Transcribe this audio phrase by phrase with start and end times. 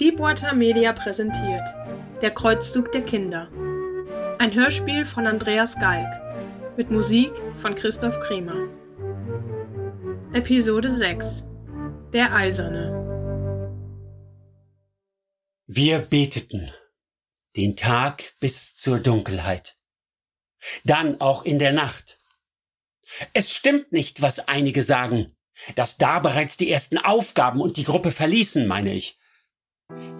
[0.00, 1.68] Deepwater Media präsentiert
[2.22, 3.50] Der Kreuzzug der Kinder.
[4.38, 8.68] Ein Hörspiel von Andreas Galk mit Musik von Christoph Kremer.
[10.32, 11.42] Episode 6
[12.12, 12.94] Der Eiserne.
[15.66, 16.72] Wir beteten
[17.56, 19.76] den Tag bis zur Dunkelheit.
[20.84, 22.20] Dann auch in der Nacht.
[23.32, 25.36] Es stimmt nicht, was einige sagen,
[25.74, 29.17] dass da bereits die ersten Aufgaben und die Gruppe verließen, meine ich.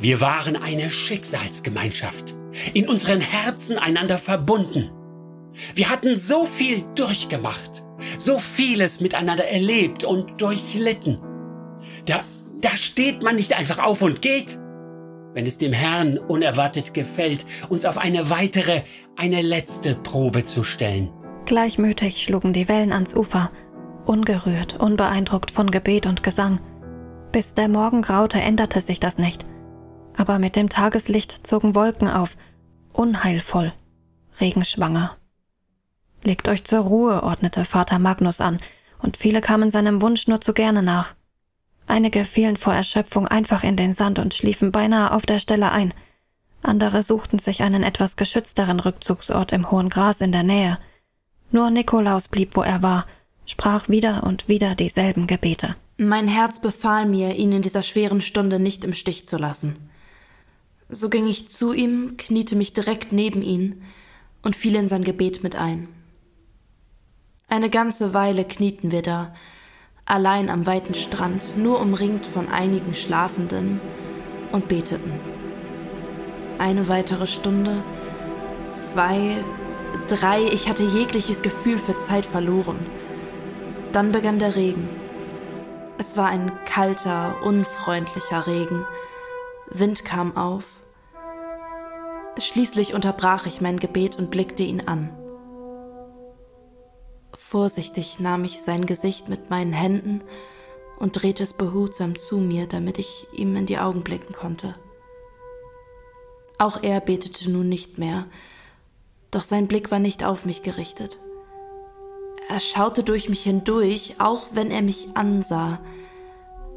[0.01, 2.37] Wir waren eine Schicksalsgemeinschaft,
[2.73, 4.91] in unseren Herzen einander verbunden.
[5.75, 7.83] Wir hatten so viel durchgemacht,
[8.17, 11.19] so vieles miteinander erlebt und durchlitten.
[12.07, 12.21] Da,
[12.61, 14.57] da steht man nicht einfach auf und geht.
[15.35, 18.83] Wenn es dem Herrn unerwartet gefällt, uns auf eine weitere,
[19.17, 21.11] eine letzte Probe zu stellen.
[21.45, 23.51] Gleichmütig schlugen die Wellen ans Ufer,
[24.07, 26.61] ungerührt, unbeeindruckt von Gebet und Gesang.
[27.33, 29.45] Bis der Morgen graute, änderte sich das nicht–
[30.19, 32.37] aber mit dem Tageslicht zogen Wolken auf,
[32.93, 33.73] unheilvoll,
[34.41, 35.17] regenschwanger.
[36.25, 38.59] Legt euch zur Ruhe, ordnete Vater Magnus an,
[39.01, 41.15] und viele kamen seinem Wunsch nur zu gerne nach.
[41.87, 45.95] Einige fielen vor Erschöpfung einfach in den Sand und schliefen beinahe auf der Stelle ein.
[46.63, 50.79] Andere suchten sich einen etwas geschützteren Rückzugsort im hohen Gras in der Nähe.
[51.53, 53.07] Nur Nikolaus blieb, wo er war,
[53.47, 55.77] sprach wieder und wieder dieselben Gebete.
[55.97, 59.88] Mein Herz befahl mir, ihn in dieser schweren Stunde nicht im Stich zu lassen.
[60.89, 63.83] So ging ich zu ihm, kniete mich direkt neben ihn
[64.43, 65.89] und fiel in sein Gebet mit ein.
[67.49, 69.35] Eine ganze Weile knieten wir da,
[70.05, 73.81] allein am weiten Strand, nur umringt von einigen Schlafenden,
[74.53, 75.13] und beteten.
[76.59, 77.83] Eine weitere Stunde,
[78.71, 79.45] zwei,
[80.09, 82.79] drei, ich hatte jegliches Gefühl für Zeit verloren.
[83.93, 84.89] Dann begann der Regen.
[85.99, 88.85] Es war ein kalter, unfreundlicher Regen.
[89.71, 90.65] Wind kam auf.
[92.41, 95.11] Schließlich unterbrach ich mein Gebet und blickte ihn an.
[97.37, 100.23] Vorsichtig nahm ich sein Gesicht mit meinen Händen
[100.99, 104.75] und drehte es behutsam zu mir, damit ich ihm in die Augen blicken konnte.
[106.59, 108.27] Auch er betete nun nicht mehr,
[109.31, 111.19] doch sein Blick war nicht auf mich gerichtet.
[112.49, 115.81] Er schaute durch mich hindurch, auch wenn er mich ansah,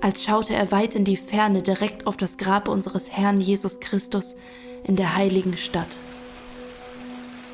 [0.02, 4.36] als schaute er weit in die Ferne direkt auf das Grab unseres Herrn Jesus Christus,
[4.84, 5.98] in der heiligen Stadt.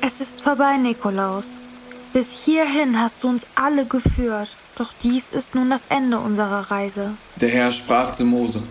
[0.00, 1.44] Es ist vorbei, Nikolaus.
[2.12, 7.12] Bis hierhin hast du uns alle geführt, doch dies ist nun das Ende unserer Reise.
[7.36, 8.62] Der Herr sprach zu Mose,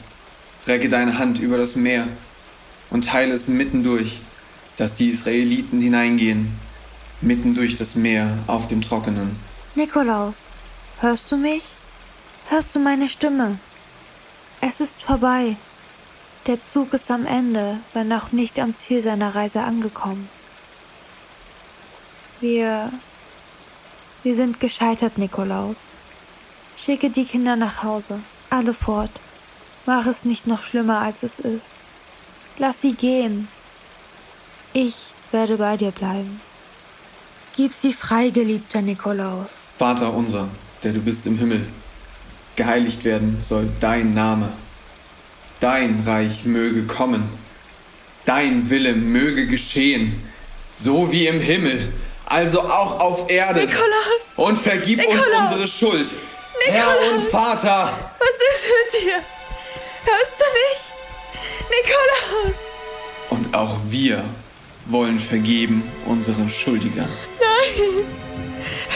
[0.65, 2.07] recke deine Hand über das Meer
[2.89, 4.21] und teile es mitten durch,
[4.77, 6.51] dass die Israeliten hineingehen,
[7.21, 9.35] mitten durch das Meer auf dem Trockenen.
[9.75, 10.43] Nikolaus,
[11.01, 11.63] hörst du mich?
[12.49, 13.59] Hörst du meine Stimme?
[14.61, 15.57] Es ist vorbei.
[16.47, 20.29] Der Zug ist am Ende, wenn auch nicht am Ziel seiner Reise angekommen.
[22.39, 22.89] Wir.
[24.23, 25.77] Wir sind gescheitert, Nikolaus.
[26.77, 28.19] Schicke die Kinder nach Hause,
[28.49, 29.11] alle fort.
[29.85, 31.71] Mach es nicht noch schlimmer, als es ist.
[32.57, 33.49] Lass sie gehen.
[34.73, 36.41] Ich werde bei dir bleiben.
[37.55, 39.49] Gib sie frei, geliebter Nikolaus.
[39.77, 40.47] Vater unser,
[40.83, 41.67] der du bist im Himmel,
[42.55, 44.49] geheiligt werden soll dein Name
[45.59, 47.29] dein Reich möge kommen,
[48.25, 50.21] dein Wille möge geschehen,
[50.69, 51.93] so wie im Himmel,
[52.25, 53.61] also auch auf Erde.
[53.61, 54.23] Nikolaus!
[54.35, 55.27] Und vergib Nikolaus!
[55.27, 56.11] uns unsere Schuld.
[56.65, 56.95] Nikolaus!
[56.99, 58.11] Herr und Vater!
[58.19, 58.63] Was ist
[58.93, 59.15] mit dir?
[60.05, 60.85] Hörst du nicht?
[61.69, 62.55] Nikolaus!
[63.29, 64.23] Und auch wir
[64.85, 67.09] wollen vergeben unseren Schuldigern.
[67.39, 68.05] Nein!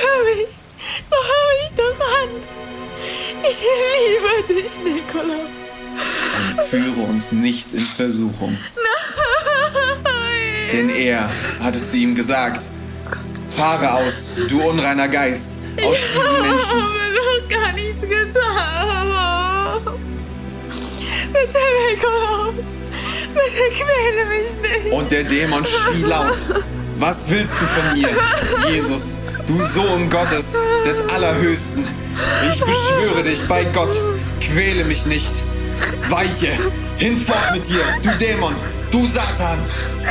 [0.02, 0.50] Hör mich!
[1.10, 2.30] So hör mich doch an!
[3.44, 5.61] Ich liebe dich, Nikolaus!
[5.92, 8.58] Und führe uns nicht in Versuchung.
[10.04, 10.70] Nein!
[10.72, 11.30] Denn er
[11.60, 12.68] hatte zu ihm gesagt,
[13.56, 16.60] fahre aus, du unreiner Geist, aus ich diesen Menschen.
[16.60, 18.52] Ich habe doch gar nichts getan.
[21.34, 21.60] Bitte,
[21.90, 22.54] Nikolaus,
[23.34, 24.94] bitte quäle mich nicht.
[24.94, 26.42] Und der Dämon schrie laut,
[26.98, 28.10] was willst du von mir,
[28.70, 29.18] Jesus,
[29.48, 31.84] du Sohn Gottes, des Allerhöchsten?
[32.52, 34.00] Ich beschwöre dich bei Gott,
[34.42, 35.44] quäle mich nicht.
[36.10, 36.58] Weiche!
[36.98, 38.56] Hinfort mit dir, du Dämon!
[38.92, 39.60] Du Satan!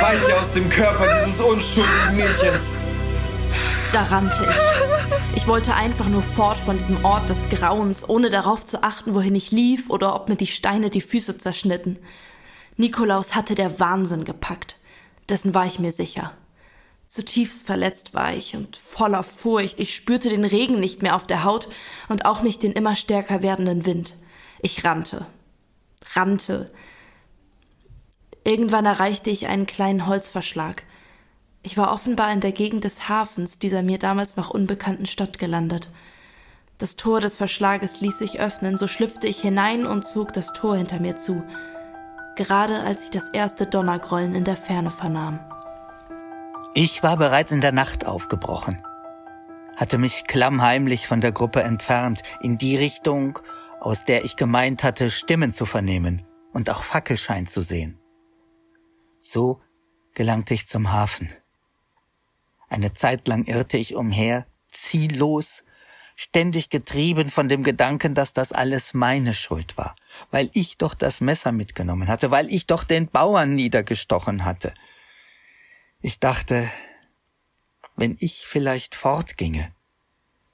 [0.00, 2.76] Weiche aus dem Körper dieses unschuldigen Mädchens!
[3.92, 5.36] Da rannte ich.
[5.36, 9.34] Ich wollte einfach nur fort von diesem Ort des Grauens, ohne darauf zu achten, wohin
[9.34, 11.98] ich lief oder ob mir die Steine die Füße zerschnitten.
[12.76, 14.76] Nikolaus hatte der Wahnsinn gepackt.
[15.28, 16.32] Dessen war ich mir sicher.
[17.08, 19.80] Zutiefst verletzt war ich und voller Furcht.
[19.80, 21.68] Ich spürte den Regen nicht mehr auf der Haut
[22.08, 24.14] und auch nicht den immer stärker werdenden Wind.
[24.62, 25.26] Ich rannte,
[26.14, 26.70] rannte.
[28.44, 30.84] Irgendwann erreichte ich einen kleinen Holzverschlag.
[31.62, 35.90] Ich war offenbar in der Gegend des Hafens dieser mir damals noch unbekannten Stadt gelandet.
[36.78, 40.76] Das Tor des Verschlages ließ sich öffnen, so schlüpfte ich hinein und zog das Tor
[40.78, 41.44] hinter mir zu,
[42.36, 45.40] gerade als ich das erste Donnergrollen in der Ferne vernahm.
[46.72, 48.82] Ich war bereits in der Nacht aufgebrochen,
[49.76, 53.40] hatte mich klammheimlich von der Gruppe entfernt, in die Richtung,
[53.80, 57.98] aus der ich gemeint hatte, Stimmen zu vernehmen und auch Fackelschein zu sehen.
[59.22, 59.60] So
[60.14, 61.32] gelangte ich zum Hafen.
[62.68, 65.64] Eine Zeit lang irrte ich umher, ziellos,
[66.14, 69.96] ständig getrieben von dem Gedanken, dass das alles meine Schuld war,
[70.30, 74.74] weil ich doch das Messer mitgenommen hatte, weil ich doch den Bauern niedergestochen hatte.
[76.02, 76.70] Ich dachte,
[77.96, 79.72] wenn ich vielleicht fortginge,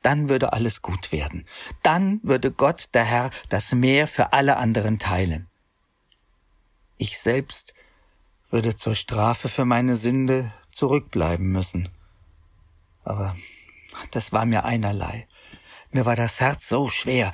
[0.06, 1.44] dann würde alles gut werden.
[1.82, 5.49] Dann würde Gott, der Herr, das Meer für alle anderen teilen.
[6.97, 7.75] Ich selbst
[8.49, 11.88] würde zur Strafe für meine Sünde zurückbleiben müssen.
[13.03, 13.35] Aber
[14.12, 15.26] das war mir einerlei.
[15.91, 17.32] Mir war das Herz so schwer.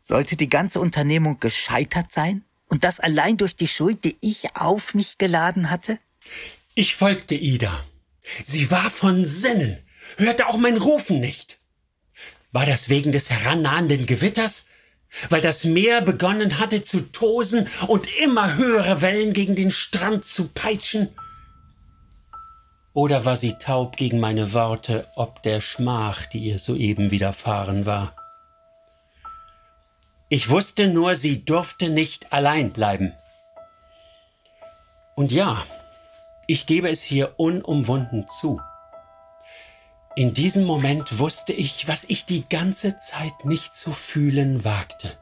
[0.00, 2.44] Sollte die ganze Unternehmung gescheitert sein?
[2.68, 5.98] Und das allein durch die Schuld, die ich auf mich geladen hatte?
[6.76, 7.84] Ich folgte Ida.
[8.44, 9.82] Sie war von Sinnen,
[10.16, 11.58] hörte auch mein Rufen nicht.
[12.54, 14.68] War das wegen des herannahenden Gewitters?
[15.28, 20.50] Weil das Meer begonnen hatte zu tosen und immer höhere Wellen gegen den Strand zu
[20.50, 21.08] peitschen?
[22.92, 28.14] Oder war sie taub gegen meine Worte ob der Schmach, die ihr soeben widerfahren war?
[30.28, 33.12] Ich wusste nur, sie durfte nicht allein bleiben.
[35.16, 35.66] Und ja,
[36.46, 38.60] ich gebe es hier unumwunden zu.
[40.16, 45.18] In diesem Moment wusste ich, was ich die ganze Zeit nicht zu fühlen wagte.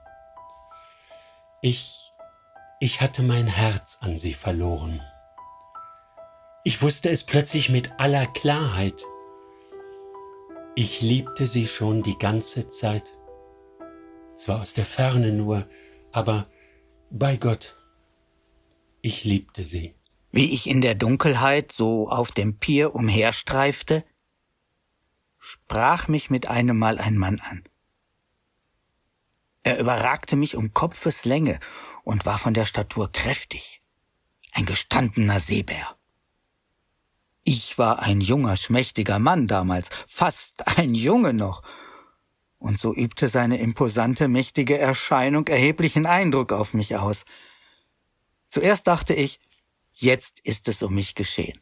[1.62, 2.12] Ich,
[2.78, 5.00] ich hatte mein Herz an sie verloren.
[6.62, 9.02] Ich wusste es plötzlich mit aller Klarheit.
[10.74, 13.04] Ich liebte sie schon die ganze Zeit.
[14.36, 15.66] Zwar aus der Ferne nur,
[16.12, 16.48] aber
[17.08, 17.78] bei Gott.
[19.00, 19.94] Ich liebte sie.
[20.32, 24.04] Wie ich in der Dunkelheit so auf dem Pier umherstreifte,
[25.44, 27.64] sprach mich mit einem Mal ein Mann an.
[29.64, 31.58] Er überragte mich um Kopfeslänge
[32.04, 33.82] und war von der Statur kräftig.
[34.52, 35.96] Ein gestandener Seebär.
[37.42, 41.62] Ich war ein junger, schmächtiger Mann damals, fast ein Junge noch.
[42.58, 47.24] Und so übte seine imposante, mächtige Erscheinung erheblichen Eindruck auf mich aus.
[48.48, 49.40] Zuerst dachte ich,
[49.92, 51.60] jetzt ist es um mich geschehen.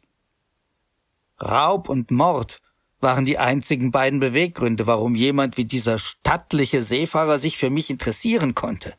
[1.41, 2.61] Raub und Mord
[3.01, 8.55] waren die einzigen beiden Beweggründe, warum jemand wie dieser stattliche Seefahrer sich für mich interessieren
[8.55, 8.93] konnte.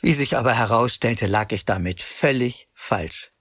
[0.00, 3.32] Wie sich aber herausstellte, lag ich damit völlig falsch.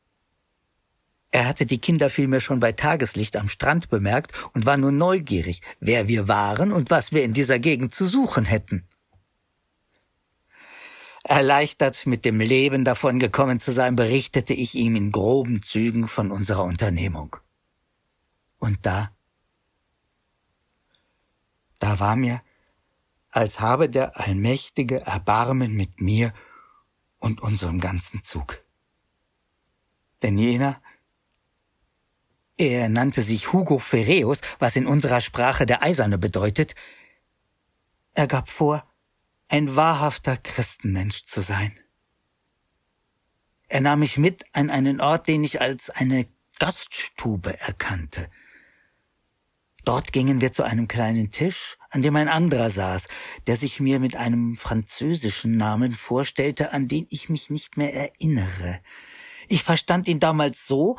[1.32, 5.62] Er hatte die Kinder vielmehr schon bei Tageslicht am Strand bemerkt und war nur neugierig,
[5.80, 8.88] wer wir waren und was wir in dieser Gegend zu suchen hätten.
[11.24, 16.32] Erleichtert mit dem Leben davon gekommen zu sein, berichtete ich ihm in groben Zügen von
[16.32, 17.38] unserer Unternehmung.
[18.58, 19.12] Und da,
[21.80, 22.42] da war mir,
[23.30, 26.34] als habe der Allmächtige Erbarmen mit mir
[27.20, 28.62] und unserem ganzen Zug.
[30.22, 30.82] Denn jener,
[32.58, 36.76] er nannte sich Hugo Ferreus, was in unserer Sprache der Eiserne bedeutet.
[38.14, 38.86] Er gab vor,
[39.54, 41.80] ein wahrhafter Christenmensch zu sein.
[43.68, 46.26] Er nahm mich mit an einen Ort, den ich als eine
[46.58, 48.32] Gaststube erkannte.
[49.86, 53.08] Dort gingen wir zu einem kleinen Tisch, an dem ein anderer saß,
[53.46, 58.80] der sich mir mit einem französischen Namen vorstellte, an den ich mich nicht mehr erinnere.
[59.50, 60.98] Ich verstand ihn damals so,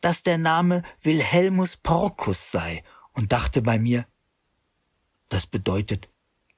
[0.00, 2.84] dass der Name Wilhelmus Porcus sei
[3.14, 4.06] und dachte bei mir,
[5.28, 6.11] das bedeutet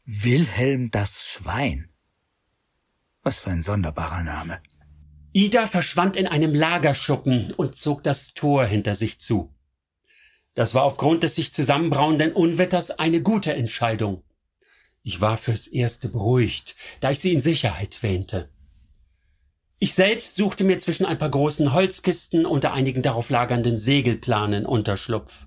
[0.06, 1.88] Wilhelm das Schwein.
[3.22, 4.60] Was für ein sonderbarer Name.
[5.32, 9.54] Ida verschwand in einem Lagerschuppen und zog das Tor hinter sich zu.
[10.52, 14.22] Das war aufgrund des sich zusammenbrauenden Unwetters eine gute Entscheidung.
[15.02, 18.50] Ich war fürs Erste beruhigt, da ich sie in Sicherheit wähnte.
[19.78, 25.46] Ich selbst suchte mir zwischen ein paar großen Holzkisten unter einigen darauf lagernden Segelplanen Unterschlupf.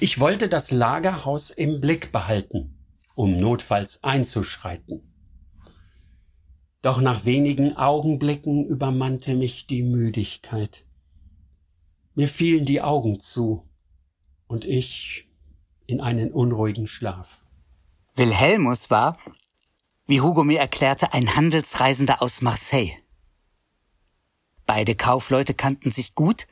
[0.00, 2.77] Ich wollte das Lagerhaus im Blick behalten,
[3.18, 5.02] um notfalls einzuschreiten.
[6.82, 10.84] Doch nach wenigen Augenblicken übermannte mich die Müdigkeit.
[12.14, 13.68] Mir fielen die Augen zu
[14.46, 15.28] und ich
[15.86, 17.44] in einen unruhigen Schlaf.
[18.14, 19.18] Wilhelmus war,
[20.06, 22.92] Wie Hugo mir erklärte, ein Handelsreisender aus Marseille.
[24.64, 26.46] Beide Kaufleute kannten sich gut,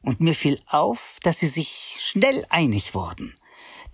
[0.00, 3.34] und mir fiel auf, dass sie sich schnell einig wurden.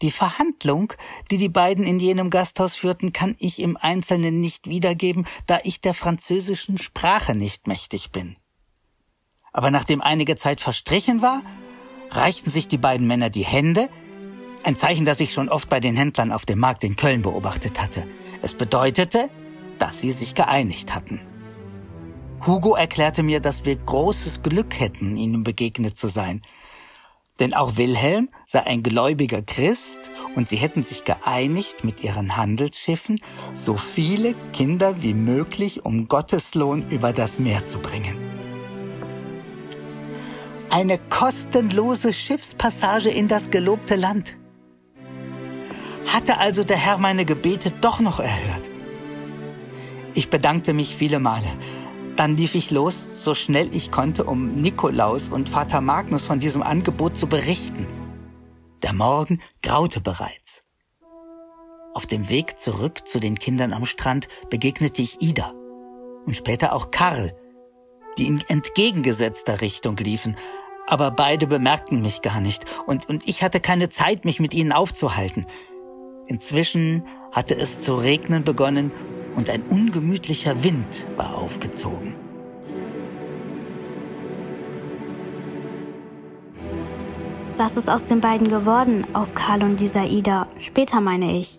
[0.02, 0.92] Die Verhandlung,
[1.30, 5.80] die die beiden in jenem Gasthaus führten, kann ich im Einzelnen nicht wiedergeben, da ich
[5.80, 8.36] der französischen Sprache nicht mächtig bin.
[9.52, 11.42] Aber nachdem einige Zeit verstrichen war,
[12.10, 13.88] reichten sich die beiden Männer die Hände,
[14.62, 17.80] ein Zeichen, das ich schon oft bei den Händlern auf dem Markt in Köln beobachtet
[17.80, 18.06] hatte.
[18.42, 19.30] Es bedeutete,
[19.78, 21.20] dass sie sich geeinigt hatten.
[22.46, 26.42] Hugo erklärte mir, dass wir großes Glück hätten, ihnen begegnet zu sein.
[27.38, 33.20] Denn auch Wilhelm sei ein gläubiger Christ und sie hätten sich geeinigt, mit ihren Handelsschiffen
[33.54, 38.16] so viele Kinder wie möglich um Gottes Lohn über das Meer zu bringen.
[40.68, 44.36] Eine kostenlose Schiffspassage in das gelobte Land.
[46.06, 48.68] Hatte also der Herr meine Gebete doch noch erhört?
[50.14, 51.46] Ich bedankte mich viele Male.
[52.16, 56.64] Dann lief ich los, so schnell ich konnte, um Nikolaus und Vater Magnus von diesem
[56.64, 57.86] Angebot zu berichten.
[58.82, 60.62] Der Morgen graute bereits.
[61.92, 65.52] Auf dem Weg zurück zu den Kindern am Strand begegnete ich Ida
[66.24, 67.30] und später auch Karl,
[68.16, 70.34] die in entgegengesetzter Richtung liefen,
[70.86, 74.72] aber beide bemerkten mich gar nicht und, und ich hatte keine Zeit, mich mit ihnen
[74.72, 75.46] aufzuhalten.
[76.26, 78.92] Inzwischen hatte es zu regnen begonnen
[79.34, 82.29] und ein ungemütlicher Wind war aufgezogen.
[87.60, 90.48] Was ist aus den beiden geworden, aus Karl und dieser Ida?
[90.58, 91.58] Später meine ich.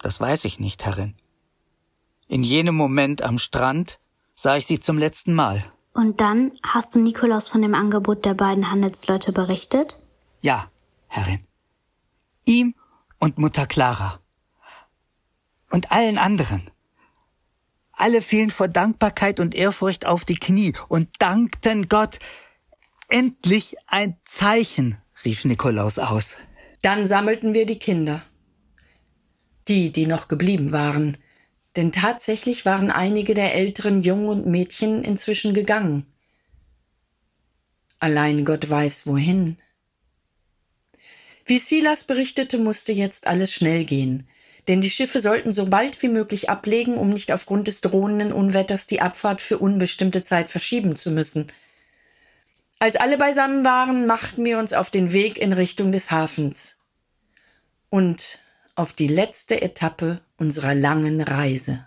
[0.00, 1.14] Das weiß ich nicht, Herrin.
[2.26, 4.00] In jenem Moment am Strand
[4.34, 5.64] sah ich sie zum letzten Mal.
[5.94, 9.96] Und dann hast du Nikolaus von dem Angebot der beiden Handelsleute berichtet?
[10.42, 10.70] Ja,
[11.06, 11.42] Herrin.
[12.44, 12.74] Ihm
[13.18, 14.20] und Mutter Clara.
[15.70, 16.70] Und allen anderen.
[17.92, 22.18] Alle fielen vor Dankbarkeit und Ehrfurcht auf die Knie und dankten Gott.
[23.08, 26.36] Endlich ein Zeichen, rief Nikolaus aus.
[26.82, 28.22] Dann sammelten wir die Kinder.
[29.66, 31.16] Die, die noch geblieben waren.
[31.74, 36.06] Denn tatsächlich waren einige der älteren Jungen und Mädchen inzwischen gegangen.
[37.98, 39.56] Allein Gott weiß wohin.
[41.46, 44.28] Wie Silas berichtete, musste jetzt alles schnell gehen,
[44.68, 48.86] denn die Schiffe sollten so bald wie möglich ablegen, um nicht aufgrund des drohenden Unwetters
[48.86, 51.50] die Abfahrt für unbestimmte Zeit verschieben zu müssen.
[52.80, 56.76] Als alle beisammen waren, machten wir uns auf den Weg in Richtung des Hafens
[57.90, 58.38] und
[58.76, 61.84] auf die letzte Etappe unserer langen Reise.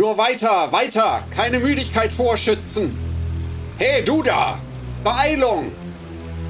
[0.00, 2.96] Nur weiter, weiter, keine Müdigkeit vorschützen.
[3.76, 4.58] Hey, du da!
[5.04, 5.72] Beeilung!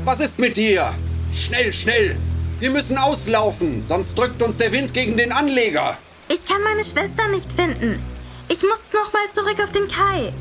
[0.04, 0.94] Was ist mit dir?
[1.34, 2.16] Schnell, schnell!
[2.60, 5.98] Wir müssen auslaufen, sonst drückt uns der Wind gegen den Anleger.
[6.28, 8.00] Ich kann meine Schwester nicht finden.
[8.48, 10.32] Ich muss noch mal zurück auf den Kai.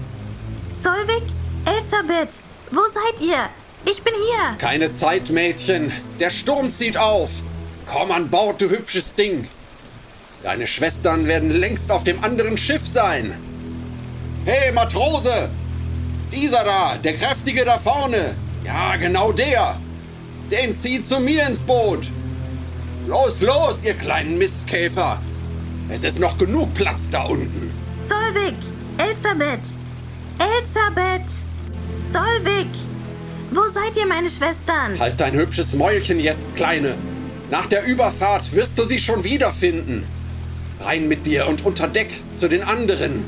[0.80, 1.24] Solvik,
[1.66, 2.36] Elisabeth,
[2.70, 3.50] wo seid ihr?
[3.92, 4.56] Ich bin hier.
[4.60, 5.92] Keine Zeit, Mädchen.
[6.20, 7.32] Der Sturm zieht auf.
[7.92, 9.48] Komm an Bord, du hübsches Ding.
[10.43, 13.34] Deine Schwestern werden längst auf dem anderen Schiff sein.
[14.46, 15.50] Hey, Matrose!
[16.31, 18.36] Dieser da, der kräftige da vorne.
[18.63, 19.75] Ja, genau der.
[20.50, 22.08] Den zieht zu mir ins Boot.
[23.08, 25.19] Los, los, ihr kleinen Mistkäfer.
[25.89, 27.72] Es ist noch genug Platz da unten.
[28.08, 28.55] Solvik,
[28.98, 29.74] Elisabeth,
[30.38, 31.31] Elisabeth,
[32.13, 32.69] Solvik.
[33.51, 34.98] Wo seid ihr, meine Schwestern?
[35.00, 36.96] Halt dein hübsches Mäulchen jetzt, Kleine.
[37.50, 40.05] Nach der Überfahrt wirst du sie schon wiederfinden.
[40.89, 43.24] Rein mit dir und unter Deck zu den anderen.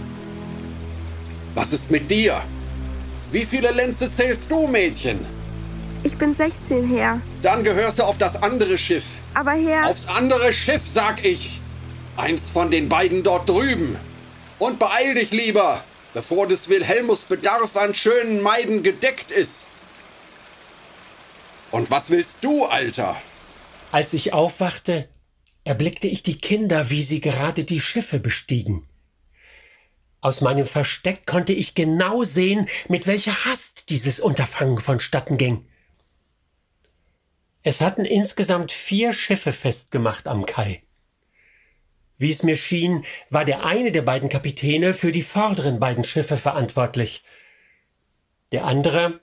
[1.53, 2.41] Was ist mit dir?
[3.31, 5.23] Wie viele Lenze zählst du, Mädchen?
[6.01, 7.21] Ich bin 16, Herr.
[7.43, 9.03] Dann gehörst du auf das andere Schiff.
[9.35, 9.89] Aber Herr.
[9.89, 11.61] Aufs andere Schiff, sag ich.
[12.17, 13.95] Eins von den beiden dort drüben.
[14.57, 15.83] Und beeil dich lieber,
[16.15, 19.57] bevor des Wilhelmus Bedarf an schönen Maiden gedeckt ist.
[21.69, 23.17] Und was willst du, Alter?
[23.91, 25.07] Als ich aufwachte,
[25.63, 28.87] erblickte ich die Kinder, wie sie gerade die Schiffe bestiegen.
[30.19, 35.65] Aus meinem Versteck konnte ich genau sehen, mit welcher Hast dieses Unterfangen vonstatten ging.
[37.63, 40.83] Es hatten insgesamt vier Schiffe festgemacht am Kai.
[42.17, 46.37] Wie es mir schien, war der eine der beiden Kapitäne für die vorderen beiden Schiffe
[46.37, 47.23] verantwortlich.
[48.51, 49.21] Der andere,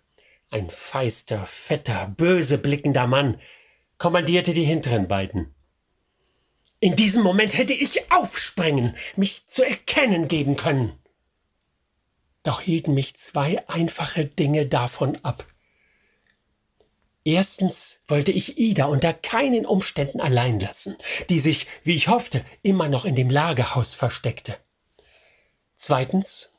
[0.50, 3.40] ein feister, fetter, böse blickender Mann,
[3.98, 5.54] kommandierte die hinteren beiden.
[6.80, 10.92] In diesem Moment hätte ich aufspringen, mich zu erkennen geben können.
[12.44, 15.44] Doch hielten mich zwei einfache Dinge davon ab.
[17.24, 20.96] Erstens wollte ich Ida unter keinen Umständen allein lassen,
[21.28, 24.56] die sich, wie ich hoffte, immer noch in dem Lagerhaus versteckte.
[25.76, 26.54] Zweitens,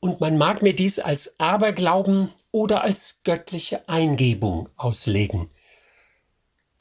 [0.00, 5.50] und man mag mir dies als Aberglauben oder als göttliche Eingebung auslegen,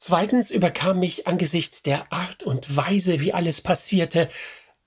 [0.01, 4.29] Zweitens überkam mich angesichts der Art und Weise, wie alles passierte,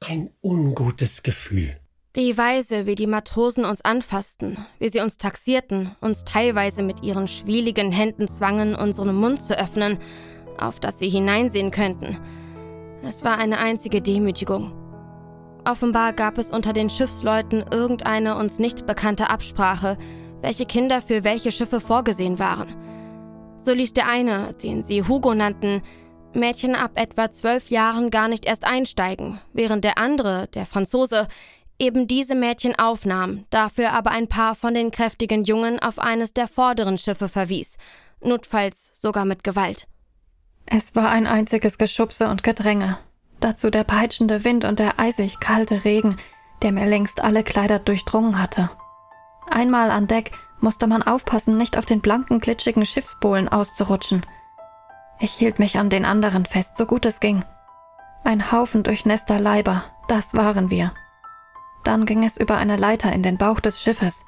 [0.00, 1.76] ein ungutes Gefühl.
[2.16, 7.28] Die Weise, wie die Matrosen uns anfassten, wie sie uns taxierten, uns teilweise mit ihren
[7.28, 9.99] schwieligen Händen zwangen, unseren Mund zu öffnen,
[10.59, 12.19] auf dass sie hineinsehen könnten.
[13.02, 14.73] Es war eine einzige Demütigung.
[15.66, 19.99] Offenbar gab es unter den Schiffsleuten irgendeine uns nicht bekannte Absprache,
[20.40, 22.92] welche Kinder für welche Schiffe vorgesehen waren.
[23.62, 25.83] So ließ der eine, den sie Hugo nannten,
[26.35, 31.28] Mädchen ab etwa zwölf Jahren gar nicht erst einsteigen, während der andere, der Franzose,
[31.78, 36.49] eben diese Mädchen aufnahm, dafür aber ein paar von den kräftigen Jungen auf eines der
[36.49, 37.76] vorderen Schiffe verwies,
[38.21, 39.87] notfalls sogar mit Gewalt.
[40.66, 42.99] Es war ein einziges Geschubse und Gedränge.
[43.38, 46.16] Dazu der peitschende Wind und der eisig kalte Regen,
[46.62, 48.71] der mir längst alle Kleider durchdrungen hatte.
[49.50, 54.25] Einmal an Deck musste man aufpassen, nicht auf den blanken, glitschigen Schiffsbohlen auszurutschen.
[55.21, 57.45] Ich hielt mich an den anderen fest, so gut es ging.
[58.25, 60.92] Ein Haufen durchnässter Leiber, das waren wir.
[61.85, 64.25] Dann ging es über eine Leiter in den Bauch des Schiffes.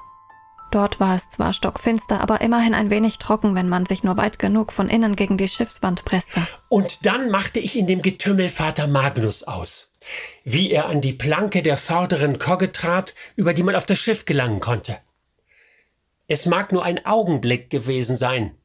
[0.71, 4.39] Dort war es zwar stockfinster, aber immerhin ein wenig trocken, wenn man sich nur weit
[4.39, 6.45] genug von innen gegen die Schiffswand presste.
[6.67, 9.93] Und dann machte ich in dem Getümmel Vater Magnus aus.
[10.43, 14.25] Wie er an die Planke der vorderen Kogge trat, über die man auf das Schiff
[14.25, 14.97] gelangen konnte.
[16.27, 18.57] Es mag nur ein Augenblick gewesen sein,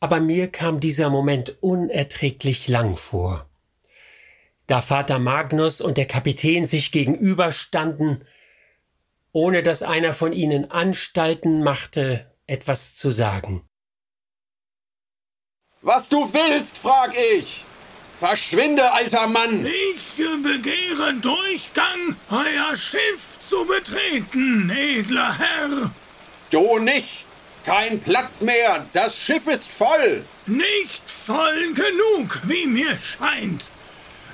[0.00, 3.48] aber mir kam dieser Moment unerträglich lang vor.
[4.66, 8.24] Da Vater Magnus und der Kapitän sich gegenüberstanden,
[9.32, 13.64] ohne dass einer von ihnen Anstalten machte, etwas zu sagen.
[15.80, 17.64] Was du willst, frag ich!
[18.18, 19.64] Verschwinde, alter Mann!
[19.64, 25.90] Ich begehre Durchgang, euer Schiff zu betreten, edler Herr!
[26.50, 27.24] Du nicht!
[27.66, 28.86] Kein Platz mehr!
[28.94, 30.24] Das Schiff ist voll!
[30.46, 33.68] Nicht voll genug, wie mir scheint!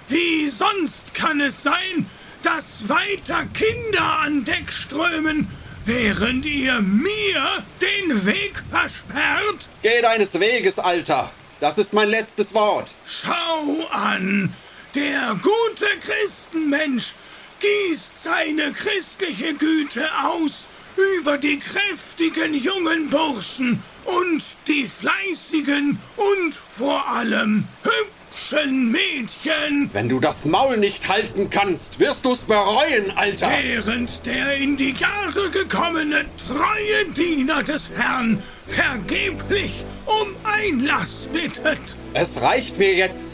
[0.07, 2.07] Wie sonst kann es sein,
[2.45, 5.49] dass weiter Kinder an Deck strömen,
[5.85, 9.69] während ihr mir den Weg versperrt?
[9.83, 11.33] Geh deines Weges, Alter!
[11.59, 12.93] Das ist mein letztes Wort!
[13.05, 14.55] Schau an!
[14.95, 17.15] Der gute Christenmensch
[17.59, 27.09] gießt seine christliche Güte aus über die kräftigen jungen Burschen und die fleißigen und vor
[27.09, 29.91] allem hübschen Mädchen.
[29.93, 33.51] Wenn du das Maul nicht halten kannst, wirst du's bereuen, Alter.
[33.51, 41.79] Während der in die Jahre gekommene treue Diener des Herrn vergeblich um Einlass bittet.
[42.13, 43.31] Es reicht mir jetzt.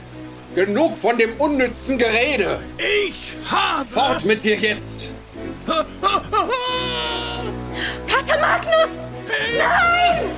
[0.54, 2.60] Genug von dem unnützen Gerede.
[3.06, 3.88] Ich habe...
[3.88, 5.08] Fort mit dir jetzt.
[8.40, 8.90] Magnus!
[9.58, 10.30] Nein!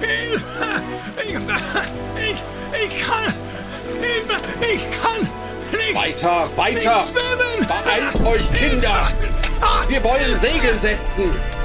[0.00, 0.82] Hilfe!
[1.16, 1.34] Ich,
[2.30, 2.42] ich,
[2.84, 3.34] ich kann.
[4.00, 4.36] Hilfe!
[4.60, 5.28] Ich kann
[5.72, 5.94] nicht.
[5.94, 6.96] Weiter, weiter!
[6.96, 7.66] Nicht schwimmen!
[7.68, 9.08] Beeilt euch, Kinder!
[9.88, 11.57] Wir wollen Segel setzen!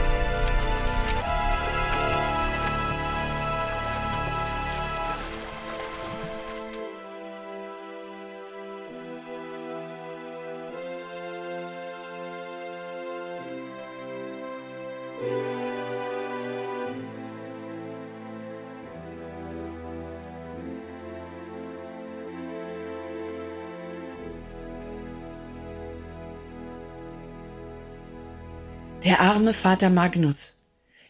[29.14, 30.56] Der arme Vater Magnus.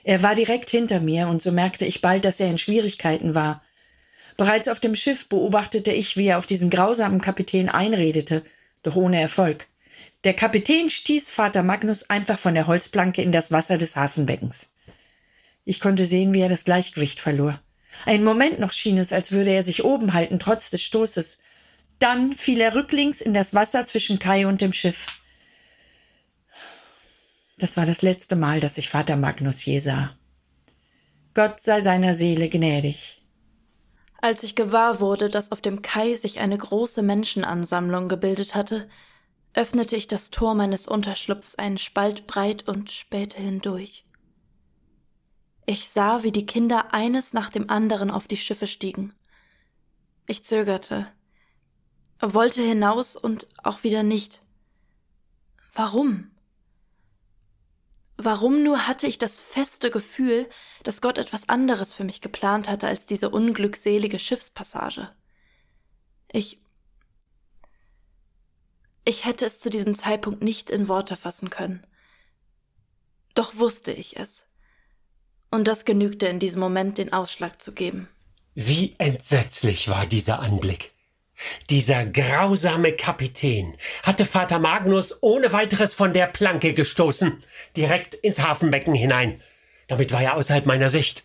[0.03, 3.63] Er war direkt hinter mir, und so merkte ich bald, dass er in Schwierigkeiten war.
[4.35, 8.43] Bereits auf dem Schiff beobachtete ich, wie er auf diesen grausamen Kapitän einredete,
[8.81, 9.67] doch ohne Erfolg.
[10.25, 14.73] Der Kapitän stieß Vater Magnus einfach von der Holzplanke in das Wasser des Hafenbeckens.
[15.63, 17.61] Ich konnte sehen, wie er das Gleichgewicht verlor.
[18.05, 21.37] Einen Moment noch schien es, als würde er sich oben halten, trotz des Stoßes.
[21.99, 25.07] Dann fiel er rücklings in das Wasser zwischen Kai und dem Schiff.
[27.63, 30.17] Das war das letzte Mal, dass ich Vater Magnus je sah.
[31.33, 33.25] Gott sei seiner Seele gnädig.
[34.21, 38.89] Als ich gewahr wurde, dass auf dem Kai sich eine große Menschenansammlung gebildet hatte,
[39.53, 44.05] öffnete ich das Tor meines Unterschlupfs einen Spalt breit und spähte hindurch.
[45.65, 49.13] Ich sah, wie die Kinder eines nach dem anderen auf die Schiffe stiegen.
[50.27, 51.07] Ich zögerte,
[52.19, 54.41] wollte hinaus und auch wieder nicht.
[55.73, 56.32] Warum?
[58.17, 60.47] Warum nur hatte ich das feste Gefühl,
[60.83, 65.09] dass Gott etwas anderes für mich geplant hatte als diese unglückselige Schiffspassage?
[66.31, 66.61] Ich.
[69.05, 71.85] Ich hätte es zu diesem Zeitpunkt nicht in Worte fassen können.
[73.35, 74.47] Doch wusste ich es.
[75.51, 78.07] Und das genügte in diesem Moment den Ausschlag zu geben.
[78.55, 80.92] Wie entsetzlich war dieser Anblick.
[81.69, 87.43] Dieser grausame Kapitän hatte Vater Magnus ohne weiteres von der Planke gestoßen,
[87.75, 89.41] direkt ins Hafenbecken hinein.
[89.87, 91.23] Damit war er außerhalb meiner Sicht.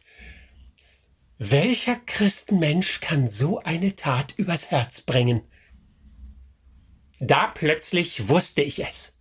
[1.38, 5.42] Welcher Christenmensch kann so eine Tat übers Herz bringen?
[7.20, 9.16] Da plötzlich wusste ich es.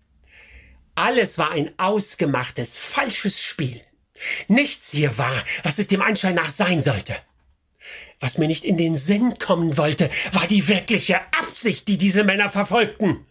[0.96, 3.82] Alles war ein ausgemachtes, falsches Spiel.
[4.48, 7.16] Nichts hier war, was es dem Anschein nach sein sollte.
[8.20, 12.50] Was mir nicht in den Sinn kommen wollte, war die wirkliche Absicht, die diese Männer
[12.50, 13.26] verfolgten.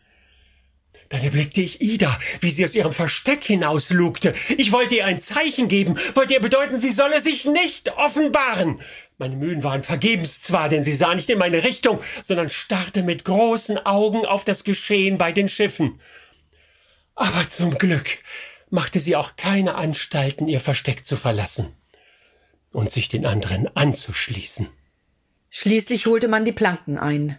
[1.08, 4.34] Dann erblickte ich Ida, wie sie aus ihrem Versteck hinauslugte.
[4.56, 8.80] Ich wollte ihr ein Zeichen geben, wollte ihr bedeuten, sie solle sich nicht offenbaren.
[9.18, 13.24] Meine Mühen waren vergebens zwar, denn sie sah nicht in meine Richtung, sondern starrte mit
[13.24, 16.00] großen Augen auf das Geschehen bei den Schiffen.
[17.14, 18.18] Aber zum Glück
[18.68, 21.76] machte sie auch keine Anstalten, ihr Versteck zu verlassen
[22.76, 24.68] und sich den anderen anzuschließen.
[25.48, 27.38] Schließlich holte man die Planken ein,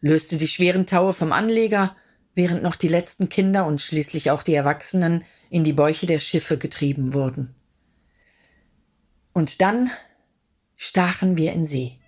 [0.00, 1.96] löste die schweren Taue vom Anleger,
[2.36, 6.58] während noch die letzten Kinder und schließlich auch die Erwachsenen in die Bäuche der Schiffe
[6.58, 7.56] getrieben wurden.
[9.32, 9.90] Und dann
[10.76, 11.98] stachen wir in See.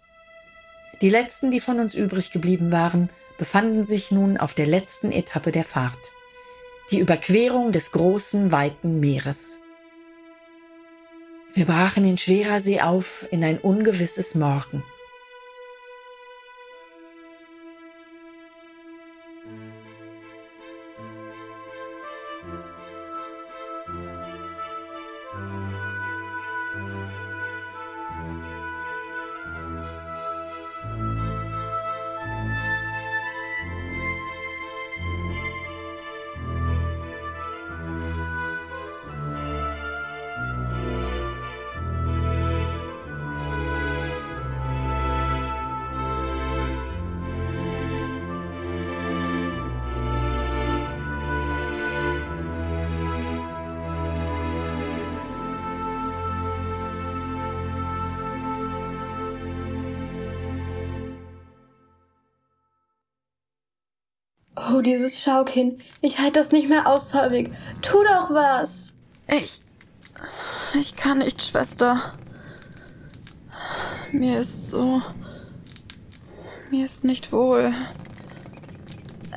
[1.01, 5.51] Die letzten, die von uns übrig geblieben waren, befanden sich nun auf der letzten Etappe
[5.51, 6.13] der Fahrt.
[6.93, 9.59] Die Überquerung des großen, weiten Meeres.
[11.53, 14.85] Wir brachen in schwerer See auf in ein ungewisses Morgen.
[65.23, 65.81] Schaukind.
[66.01, 67.51] Ich halte das nicht mehr aus, Solvig.
[67.83, 68.93] Tu doch was.
[69.27, 69.63] Ich.
[70.79, 72.15] Ich kann nicht, Schwester.
[74.13, 75.03] Mir ist so.
[76.71, 77.73] Mir ist nicht wohl.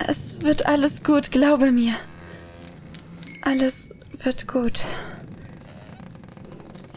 [0.08, 1.94] Es wird alles gut, glaube mir.
[3.42, 3.92] Alles
[4.24, 4.82] wird gut.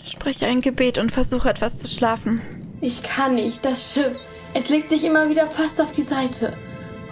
[0.05, 2.41] Sprich ein Gebet und versuche etwas zu schlafen.
[2.81, 4.19] Ich kann nicht, das Schiff.
[4.55, 6.57] Es legt sich immer wieder fast auf die Seite.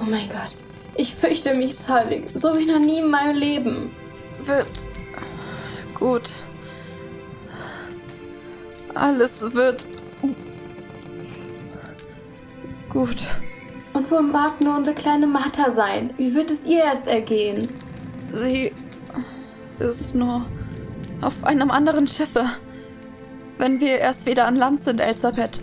[0.01, 0.64] Oh mein Gott.
[0.97, 3.91] Ich fürchte mich, Salvik, so wie noch nie in meinem Leben.
[4.41, 4.71] Wird
[5.95, 6.31] gut.
[8.95, 9.87] Alles wird
[12.89, 13.17] gut.
[13.93, 16.15] Und wo mag nur unsere kleine Martha sein?
[16.17, 17.69] Wie wird es ihr erst ergehen?
[18.33, 18.73] Sie
[19.81, 20.47] ist nur
[21.21, 22.45] auf einem anderen Schiffe.
[23.57, 25.61] Wenn wir erst wieder an Land sind, Elisabeth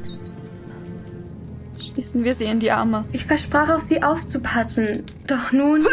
[1.92, 3.06] schließen wir sie in die Arme.
[3.12, 5.06] Ich versprach auf sie aufzupassen.
[5.28, 5.86] Doch nun.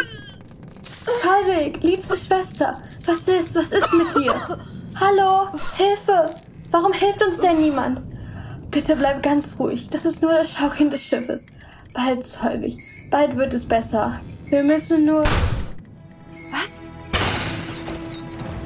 [1.05, 3.55] Solveig, liebste Schwester, was ist?
[3.55, 4.59] Was ist mit dir?
[4.95, 6.35] Hallo, Hilfe!
[6.71, 8.01] Warum hilft uns denn niemand?
[8.69, 9.89] Bitte bleib ganz ruhig.
[9.89, 11.47] Das ist nur das Schaukind des Schiffes.
[11.95, 12.77] Bald, Solveig.
[13.09, 14.21] Bald wird es besser.
[14.49, 15.23] Wir müssen nur.
[16.51, 16.91] Was?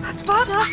[0.01, 0.67] Was war das?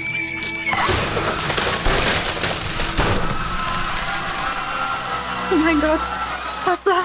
[5.53, 6.01] Oh mein Gott.
[6.71, 7.03] Wasser.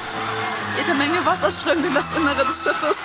[0.78, 2.96] Jede Menge Wasser strömt in das Innere des Schiffes.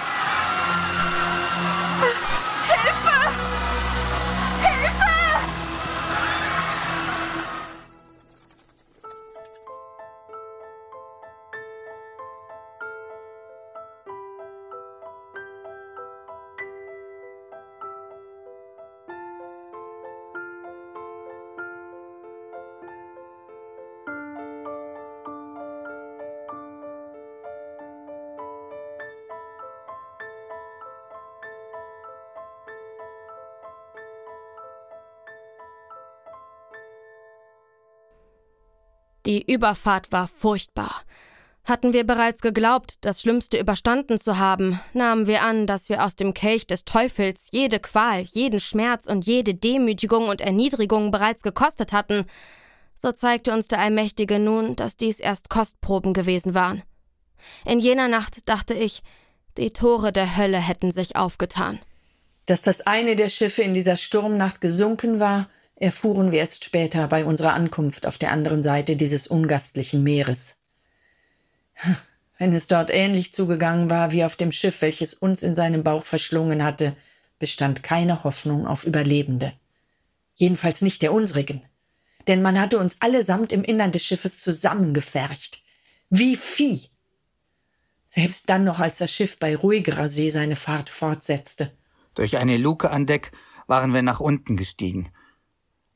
[39.30, 40.92] Die Überfahrt war furchtbar.
[41.62, 46.16] Hatten wir bereits geglaubt, das Schlimmste überstanden zu haben, nahmen wir an, dass wir aus
[46.16, 51.92] dem Kelch des Teufels jede Qual, jeden Schmerz und jede Demütigung und Erniedrigung bereits gekostet
[51.92, 52.26] hatten,
[52.96, 56.82] so zeigte uns der Allmächtige nun, dass dies erst Kostproben gewesen waren.
[57.64, 59.00] In jener Nacht dachte ich,
[59.58, 61.78] die Tore der Hölle hätten sich aufgetan.
[62.46, 65.46] Dass das eine der Schiffe in dieser Sturmnacht gesunken war,
[65.80, 70.56] erfuhren wir erst später bei unserer Ankunft auf der anderen Seite dieses ungastlichen Meeres.
[72.38, 76.04] Wenn es dort ähnlich zugegangen war wie auf dem Schiff, welches uns in seinem Bauch
[76.04, 76.96] verschlungen hatte,
[77.38, 79.52] bestand keine Hoffnung auf Überlebende.
[80.36, 81.62] Jedenfalls nicht der unsrigen.
[82.26, 85.62] Denn man hatte uns allesamt im Innern des Schiffes zusammengefercht.
[86.10, 86.88] Wie Vieh.
[88.08, 91.72] Selbst dann noch, als das Schiff bei ruhigerer See seine Fahrt fortsetzte.
[92.14, 93.32] Durch eine Luke an Deck
[93.66, 95.10] waren wir nach unten gestiegen.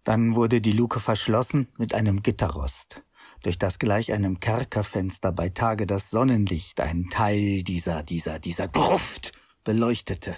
[0.05, 3.03] Dann wurde die Luke verschlossen mit einem Gitterrost
[3.45, 9.33] durch das gleich einem Kerkerfenster bei Tage das Sonnenlicht einen Teil dieser, dieser, dieser Gruft
[9.65, 10.37] beleuchtete.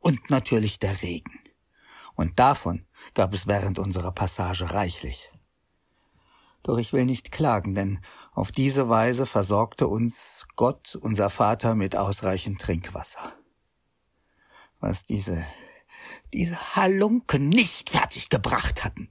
[0.00, 1.38] Und natürlich der Regen.
[2.14, 5.30] Und davon gab es während unserer Passage reichlich.
[6.64, 8.00] Doch ich will nicht klagen, denn
[8.32, 13.32] auf diese Weise versorgte uns Gott, unser Vater, mit ausreichend Trinkwasser.
[14.80, 15.44] Was diese,
[16.32, 19.10] diese Halunken nicht fertig gebracht hatten,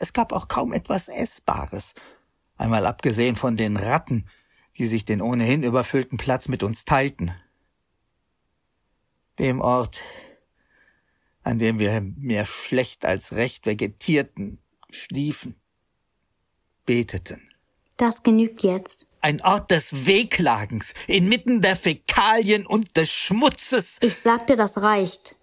[0.00, 1.94] es gab auch kaum etwas Essbares,
[2.56, 4.26] einmal abgesehen von den Ratten,
[4.78, 7.34] die sich den ohnehin überfüllten Platz mit uns teilten.
[9.38, 10.00] Dem Ort,
[11.42, 15.60] an dem wir mehr schlecht als recht vegetierten, schliefen,
[16.86, 17.50] beteten.
[17.98, 19.06] Das genügt jetzt.
[19.20, 23.98] Ein Ort des Wehklagens, inmitten der Fäkalien und des Schmutzes.
[24.00, 25.36] Ich sagte, das reicht.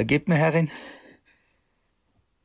[0.00, 0.70] Vergebt mir, Herrin,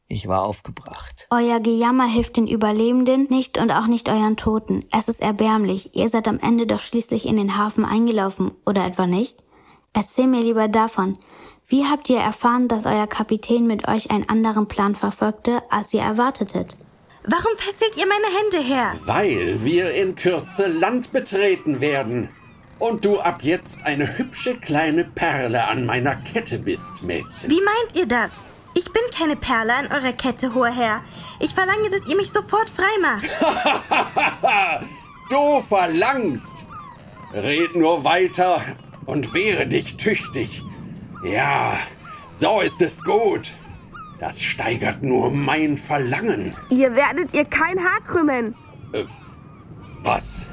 [0.10, 1.26] ich war aufgebracht.
[1.30, 4.84] Euer Gejammer hilft den Überlebenden nicht und auch nicht euren Toten.
[4.92, 5.96] Es ist erbärmlich.
[5.96, 9.46] Ihr seid am Ende doch schließlich in den Hafen eingelaufen, oder etwa nicht?
[9.94, 11.18] Erzähl mir lieber davon.
[11.66, 16.02] Wie habt ihr erfahren, dass euer Kapitän mit euch einen anderen Plan verfolgte, als ihr
[16.02, 16.76] erwartetet?
[17.24, 18.96] Warum fesselt ihr meine Hände her?
[19.06, 22.32] Weil wir in Kürze Land betreten werden.
[22.78, 27.50] Und du ab jetzt eine hübsche kleine Perle an meiner Kette bist, Mädchen.
[27.50, 28.34] Wie meint ihr das?
[28.74, 31.02] Ich bin keine Perle an eurer Kette, hoher Herr.
[31.40, 33.30] Ich verlange, dass ihr mich sofort frei macht.
[35.30, 36.56] du verlangst.
[37.34, 38.62] Red nur weiter
[39.06, 40.62] und wehre dich tüchtig.
[41.24, 41.78] Ja,
[42.38, 43.54] so ist es gut.
[44.20, 46.54] Das steigert nur mein Verlangen.
[46.70, 48.56] Ihr werdet ihr kein Haar krümmen.
[48.92, 49.06] Äh,
[50.02, 50.48] was?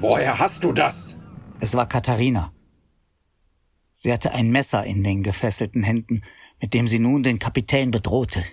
[0.00, 1.16] Woher hast du das?
[1.60, 2.52] Es war Katharina.
[3.94, 6.22] Sie hatte ein Messer in den gefesselten Händen
[6.60, 8.44] mit dem sie nun den Kapitän bedrohte.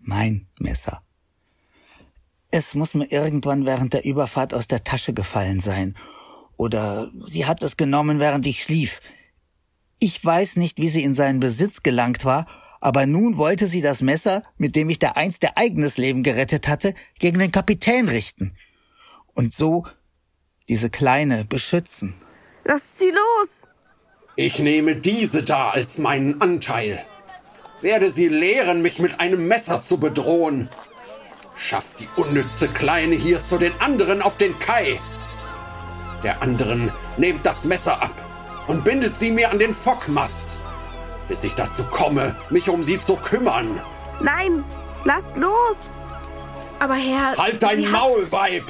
[0.00, 1.02] Mein Messer.
[2.50, 5.96] Es muss mir irgendwann während der Überfahrt aus der Tasche gefallen sein.
[6.56, 9.00] Oder sie hat es genommen, während ich schlief.
[9.98, 12.46] Ich weiß nicht, wie sie in seinen Besitz gelangt war,
[12.80, 16.66] aber nun wollte sie das Messer, mit dem ich der einst ihr eigenes Leben gerettet
[16.68, 18.54] hatte, gegen den Kapitän richten.
[19.34, 19.86] Und so
[20.68, 22.14] diese Kleine beschützen.
[22.64, 23.48] Lass sie los!
[24.36, 27.04] Ich nehme diese da als meinen Anteil.
[27.80, 30.68] Werde sie lehren, mich mit einem Messer zu bedrohen.
[31.56, 35.00] Schafft die unnütze Kleine hier zu den anderen auf den Kai.
[36.22, 38.14] Der anderen nehmt das Messer ab
[38.68, 40.56] und bindet sie mir an den Fockmast,
[41.28, 43.80] bis ich dazu komme, mich um sie zu kümmern.
[44.20, 44.64] Nein,
[45.04, 45.76] lasst los!
[46.78, 47.36] Aber Herr.
[47.36, 48.64] Halt dein Maul, Weib!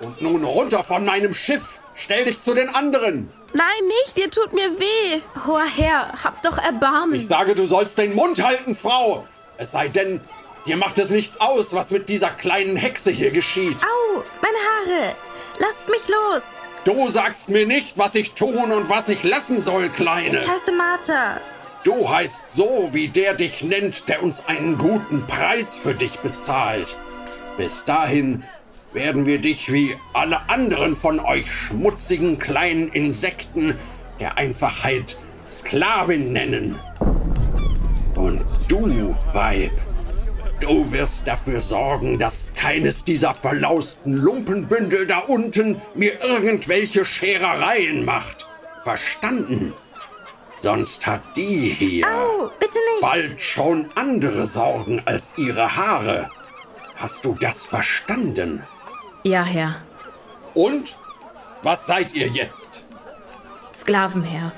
[0.00, 1.78] Und nun runter von meinem Schiff!
[1.94, 3.30] Stell dich zu den anderen!
[3.54, 5.22] Nein, nicht, ihr tut mir weh.
[5.46, 7.14] Hoher Herr, habt doch Erbarmen.
[7.14, 9.26] Ich sage, du sollst den Mund halten, Frau.
[9.56, 10.20] Es sei denn,
[10.66, 13.78] dir macht es nichts aus, was mit dieser kleinen Hexe hier geschieht.
[13.82, 15.14] Au, meine Haare.
[15.58, 16.42] Lasst mich los.
[16.84, 20.38] Du sagst mir nicht, was ich tun und was ich lassen soll, Kleine.
[20.38, 21.40] Ich heiße Martha.
[21.82, 26.96] Du heißt so, wie der dich nennt, der uns einen guten Preis für dich bezahlt.
[27.56, 28.44] Bis dahin
[28.96, 33.76] werden wir dich wie alle anderen von euch schmutzigen kleinen Insekten
[34.18, 36.80] der Einfachheit Sklavin nennen.
[38.14, 39.72] Und du, Weib,
[40.60, 48.48] du wirst dafür sorgen, dass keines dieser verlausten Lumpenbündel da unten mir irgendwelche Scherereien macht.
[48.82, 49.74] Verstanden?
[50.56, 53.02] Sonst hat die hier nicht.
[53.02, 56.30] bald schon andere Sorgen als ihre Haare.
[56.94, 58.62] Hast du das verstanden?
[59.26, 59.82] Ja, Herr.
[60.54, 60.96] Und?
[61.64, 62.84] Was seid ihr jetzt?
[63.74, 64.52] Sklaven, Herr.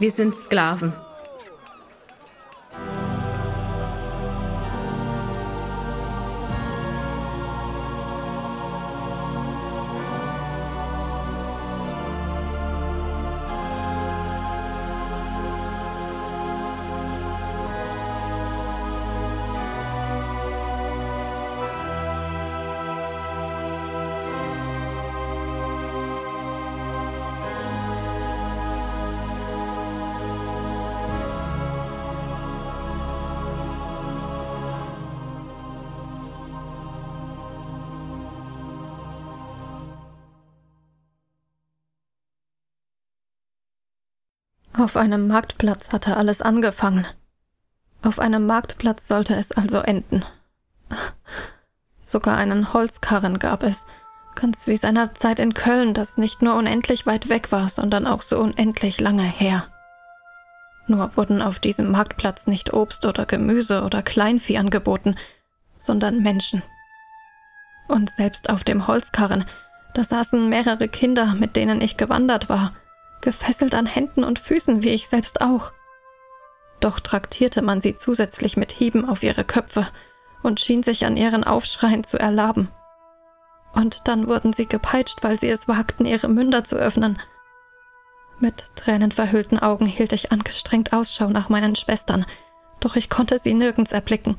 [0.00, 0.92] Wir sind Sklaven.
[44.80, 47.06] Auf einem Marktplatz hatte alles angefangen.
[48.00, 50.24] Auf einem Marktplatz sollte es also enden.
[52.02, 53.84] Sogar einen Holzkarren gab es,
[54.34, 58.22] ganz wie seiner Zeit in Köln, das nicht nur unendlich weit weg war, sondern auch
[58.22, 59.66] so unendlich lange her.
[60.86, 65.14] Nur wurden auf diesem Marktplatz nicht Obst oder Gemüse oder Kleinvieh angeboten,
[65.76, 66.62] sondern Menschen.
[67.86, 69.44] Und selbst auf dem Holzkarren,
[69.92, 72.72] da saßen mehrere Kinder, mit denen ich gewandert war,
[73.20, 75.72] gefesselt an Händen und Füßen, wie ich selbst auch.
[76.80, 79.86] Doch traktierte man sie zusätzlich mit Hieben auf ihre Köpfe
[80.42, 82.68] und schien sich an ihren Aufschreien zu erlaben.
[83.72, 87.20] Und dann wurden sie gepeitscht, weil sie es wagten, ihre Münder zu öffnen.
[88.40, 92.24] Mit tränenverhüllten Augen hielt ich angestrengt Ausschau nach meinen Schwestern,
[92.80, 94.38] doch ich konnte sie nirgends erblicken.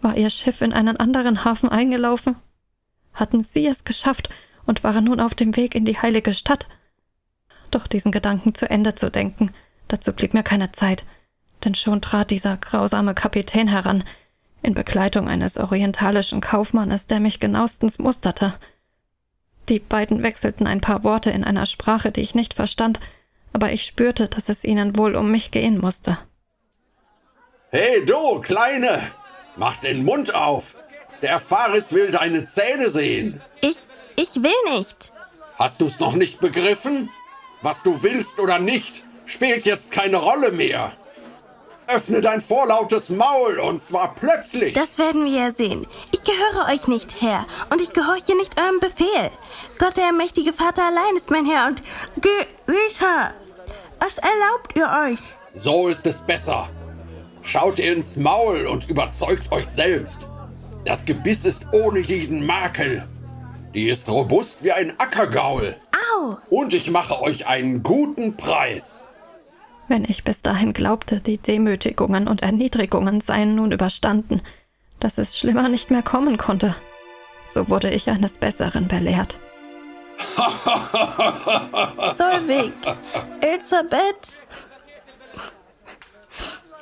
[0.00, 2.36] War ihr Schiff in einen anderen Hafen eingelaufen?
[3.12, 4.30] Hatten sie es geschafft
[4.64, 6.68] und waren nun auf dem Weg in die heilige Stadt?
[7.70, 9.52] Doch diesen Gedanken zu Ende zu denken,
[9.88, 11.04] dazu blieb mir keine Zeit,
[11.64, 14.04] denn schon trat dieser grausame Kapitän heran,
[14.62, 18.54] in Begleitung eines orientalischen Kaufmannes, der mich genauestens musterte.
[19.68, 23.00] Die beiden wechselten ein paar Worte in einer Sprache, die ich nicht verstand,
[23.52, 26.18] aber ich spürte, dass es ihnen wohl um mich gehen musste.
[27.70, 29.00] Hey du, Kleine!
[29.56, 30.76] Mach den Mund auf!
[31.22, 33.40] Der Faris will deine Zähne sehen!
[33.60, 35.12] Ich, ich will nicht!
[35.58, 37.10] Hast du's noch nicht begriffen?
[37.62, 40.92] Was du willst oder nicht, spielt jetzt keine Rolle mehr.
[41.88, 44.74] Öffne dein vorlautes Maul, und zwar plötzlich.
[44.74, 45.86] Das werden wir ja sehen.
[46.12, 49.30] Ich gehöre euch nicht, Herr, und ich gehorche nicht eurem Befehl.
[49.78, 51.82] Gott, der mächtige Vater allein ist mein Herr, und
[52.14, 53.34] Gebieter.
[53.98, 55.18] Was erlaubt ihr euch?
[55.52, 56.70] So ist es besser.
[57.42, 60.20] Schaut ihr ins Maul und überzeugt euch selbst.
[60.84, 63.06] Das Gebiss ist ohne jeden Makel.
[63.74, 65.76] Die ist robust wie ein Ackergaul.
[66.12, 66.38] Au!
[66.50, 69.12] Und ich mache euch einen guten Preis.
[69.86, 74.42] Wenn ich bis dahin glaubte, die Demütigungen und Erniedrigungen seien nun überstanden,
[74.98, 76.74] dass es schlimmer nicht mehr kommen konnte,
[77.46, 79.38] so wurde ich eines Besseren belehrt.
[82.14, 82.72] Solvig,
[83.40, 84.40] Elisabeth,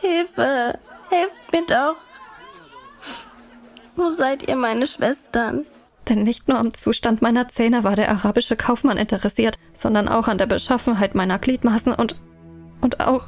[0.00, 0.78] Hilfe,
[1.10, 1.96] helft mir doch.
[3.94, 5.66] Wo seid ihr, meine Schwestern?
[6.08, 10.38] Denn nicht nur am Zustand meiner Zähne war der arabische Kaufmann interessiert, sondern auch an
[10.38, 12.16] der Beschaffenheit meiner Gliedmaßen und
[12.80, 13.26] und auch,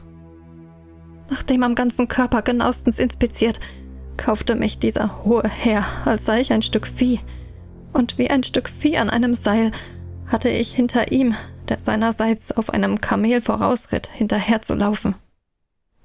[1.28, 3.60] nachdem am ganzen Körper genauestens inspiziert,
[4.16, 7.20] kaufte mich dieser hohe Herr, als sei ich ein Stück Vieh.
[7.92, 9.72] Und wie ein Stück Vieh an einem Seil
[10.26, 11.34] hatte ich hinter ihm,
[11.68, 15.14] der seinerseits auf einem Kamel vorausritt, hinterherzulaufen.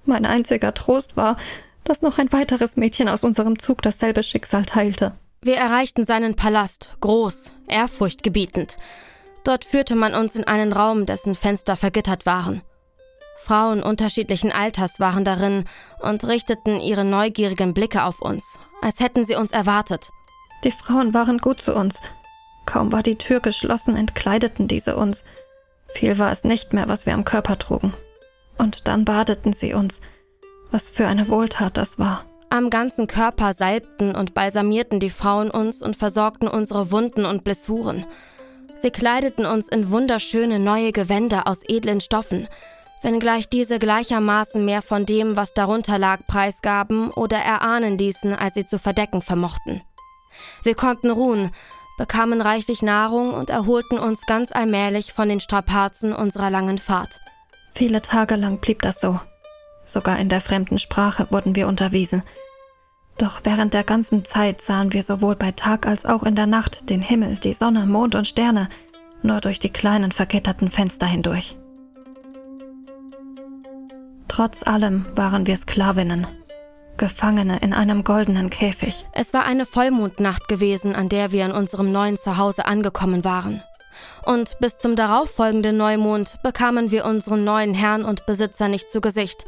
[0.06, 1.38] Mein einziger Trost war,
[1.84, 5.14] dass noch ein weiteres Mädchen aus unserem Zug dasselbe Schicksal teilte.
[5.46, 8.78] Wir erreichten seinen Palast, groß, ehrfurchtgebietend.
[9.44, 12.64] Dort führte man uns in einen Raum, dessen Fenster vergittert waren.
[13.44, 15.66] Frauen unterschiedlichen Alters waren darin
[16.00, 20.10] und richteten ihre neugierigen Blicke auf uns, als hätten sie uns erwartet.
[20.64, 22.02] Die Frauen waren gut zu uns.
[22.66, 25.26] Kaum war die Tür geschlossen, entkleideten diese uns.
[25.94, 27.94] Viel war es nicht mehr, was wir am Körper trugen.
[28.58, 30.02] Und dann badeten sie uns.
[30.72, 32.26] Was für eine Wohltat das war.
[32.56, 38.06] Am ganzen Körper salbten und balsamierten die Frauen uns und versorgten unsere Wunden und Blessuren.
[38.80, 42.48] Sie kleideten uns in wunderschöne neue Gewänder aus edlen Stoffen,
[43.02, 48.66] wenngleich diese gleichermaßen mehr von dem, was darunter lag, preisgaben oder erahnen ließen, als sie
[48.66, 49.82] zu verdecken vermochten.
[50.64, 51.52] Wir konnten ruhen,
[51.98, 57.20] bekamen reichlich Nahrung und erholten uns ganz allmählich von den Strapazen unserer langen Fahrt.
[57.74, 59.20] Viele Tage lang blieb das so.
[59.84, 62.24] Sogar in der fremden Sprache wurden wir unterwiesen.
[63.18, 66.90] Doch während der ganzen Zeit sahen wir sowohl bei Tag als auch in der Nacht
[66.90, 68.68] den Himmel, die Sonne, Mond und Sterne
[69.22, 71.58] nur durch die kleinen vergitterten Fenster hindurch.
[74.28, 76.28] Trotz allem waren wir Sklavinnen,
[76.98, 79.06] Gefangene in einem goldenen Käfig.
[79.14, 83.64] Es war eine Vollmondnacht gewesen, an der wir in unserem neuen Zuhause angekommen waren.
[84.26, 89.46] Und bis zum darauffolgenden Neumond bekamen wir unseren neuen Herrn und Besitzer nicht zu Gesicht.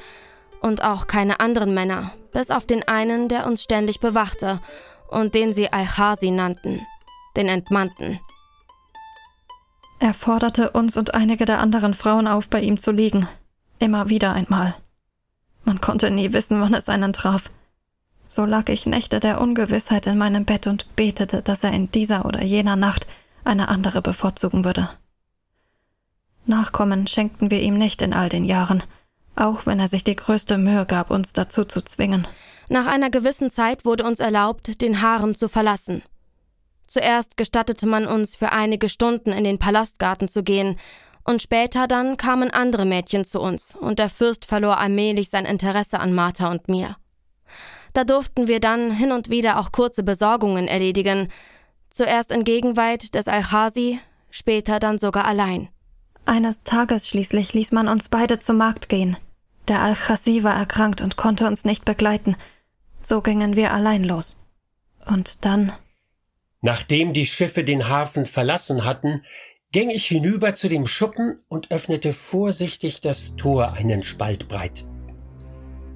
[0.61, 4.60] Und auch keine anderen Männer, bis auf den einen, der uns ständig bewachte
[5.08, 6.86] und den sie Al-Khasi nannten,
[7.36, 8.20] den Entmannten.
[10.00, 13.28] Er forderte uns und einige der anderen Frauen auf, bei ihm zu liegen,
[13.80, 14.76] Immer wieder einmal.
[15.66, 17.50] Man konnte nie wissen, wann es einen traf.
[18.28, 22.24] So lag ich Nächte der Ungewissheit in meinem Bett und betete, dass er in dieser
[22.24, 23.08] oder jener Nacht
[23.46, 24.90] eine andere bevorzugen würde.
[26.46, 28.84] Nachkommen schenkten wir ihm nicht in all den Jahren,
[29.38, 32.28] auch wenn er sich die größte Mühe gab, uns dazu zu zwingen.
[32.70, 36.04] Nach einer gewissen Zeit wurde uns erlaubt, den Harem zu verlassen.
[36.88, 40.78] Zuerst gestattete man uns für einige Stunden in den Palastgarten zu gehen
[41.30, 46.00] Und später dann kamen andere Mädchen zu uns, und der Fürst verlor allmählich sein Interesse
[46.00, 46.96] an Martha und mir.
[47.92, 51.28] Da durften wir dann hin und wieder auch kurze Besorgungen erledigen,
[51.90, 55.68] zuerst in Gegenwart des Al-Khasi, später dann sogar allein.
[56.26, 59.18] Eines Tages schließlich ließ man uns beide zum Markt gehen.
[59.68, 62.36] Der Al-Khasi war erkrankt und konnte uns nicht begleiten.
[63.01, 64.38] So gingen wir allein los.
[65.05, 65.74] Und dann.
[66.61, 69.24] Nachdem die Schiffe den Hafen verlassen hatten,
[69.72, 74.86] ging ich hinüber zu dem Schuppen und öffnete vorsichtig das Tor einen Spalt breit.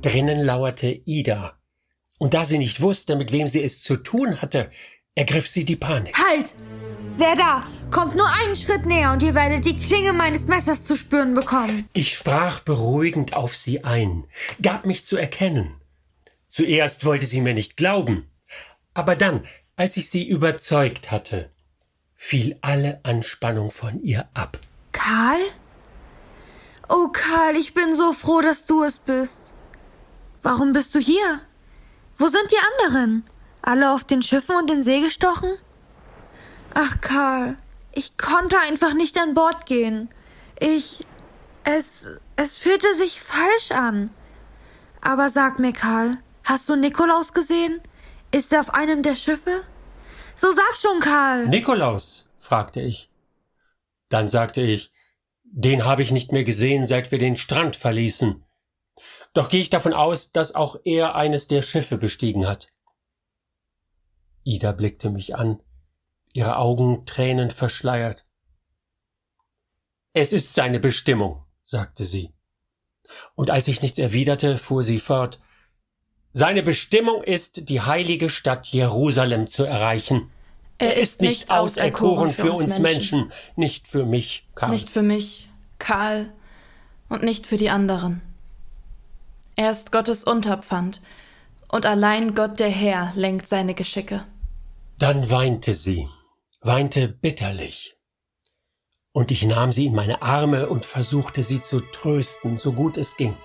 [0.01, 1.57] Drinnen lauerte Ida,
[2.21, 4.69] und da sie nicht wusste, mit wem sie es zu tun hatte,
[5.15, 6.15] ergriff sie die Panik.
[6.17, 6.55] Halt!
[7.21, 7.63] Wer da?
[7.91, 11.87] Kommt nur einen Schritt näher und ihr werdet die Klinge meines Messers zu spüren bekommen.
[11.93, 14.23] Ich sprach beruhigend auf sie ein,
[14.59, 15.79] gab mich zu erkennen.
[16.49, 18.27] Zuerst wollte sie mir nicht glauben,
[18.95, 19.45] aber dann,
[19.75, 21.51] als ich sie überzeugt hatte,
[22.15, 24.57] fiel alle Anspannung von ihr ab.
[24.91, 25.41] Karl?
[26.89, 29.53] Oh Karl, ich bin so froh, dass du es bist.
[30.41, 31.41] Warum bist du hier?
[32.17, 33.25] Wo sind die anderen?
[33.61, 35.51] Alle auf den Schiffen und den See gestochen?
[36.73, 37.55] Ach, Karl,
[37.93, 40.09] ich konnte einfach nicht an Bord gehen.
[40.59, 41.05] Ich.
[41.63, 42.09] Es.
[42.35, 44.09] Es fühlte sich falsch an.
[45.01, 46.11] Aber sag mir, Karl,
[46.43, 47.81] hast du Nikolaus gesehen?
[48.31, 49.63] Ist er auf einem der Schiffe?
[50.35, 51.47] So sag schon, Karl.
[51.47, 52.29] Nikolaus?
[52.39, 53.09] fragte ich.
[54.09, 54.91] Dann sagte ich,
[55.43, 58.43] den habe ich nicht mehr gesehen, seit wir den Strand verließen.
[59.33, 62.69] Doch gehe ich davon aus, dass auch er eines der Schiffe bestiegen hat.
[64.43, 65.61] Ida blickte mich an,
[66.33, 68.25] ihre Augen tränend verschleiert.
[70.13, 72.33] Es ist seine Bestimmung, sagte sie.
[73.35, 75.39] Und als ich nichts erwiderte, fuhr sie fort,
[76.33, 80.29] seine Bestimmung ist, die heilige Stadt Jerusalem zu erreichen.
[80.77, 82.81] Er, er ist nicht auserkoren für uns Menschen.
[82.81, 84.71] Menschen, nicht für mich, Karl.
[84.71, 86.31] Nicht für mich, Karl,
[87.09, 88.21] und nicht für die anderen.
[89.57, 91.01] Er ist Gottes Unterpfand,
[91.67, 94.25] und allein Gott der Herr lenkt seine Geschicke.
[94.97, 96.07] Dann weinte sie,
[96.61, 97.97] weinte bitterlich.
[99.13, 103.17] Und ich nahm sie in meine Arme und versuchte sie zu trösten, so gut es
[103.17, 103.35] ging.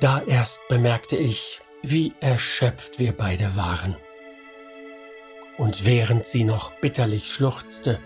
[0.00, 3.96] Da erst bemerkte ich, wie erschöpft wir beide waren.
[5.56, 8.00] Und während sie noch bitterlich schluchzte,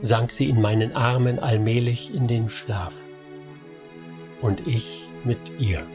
[0.00, 2.92] sank sie in meinen Armen allmählich in den Schlaf.
[4.42, 5.86] Und ich mit ihr.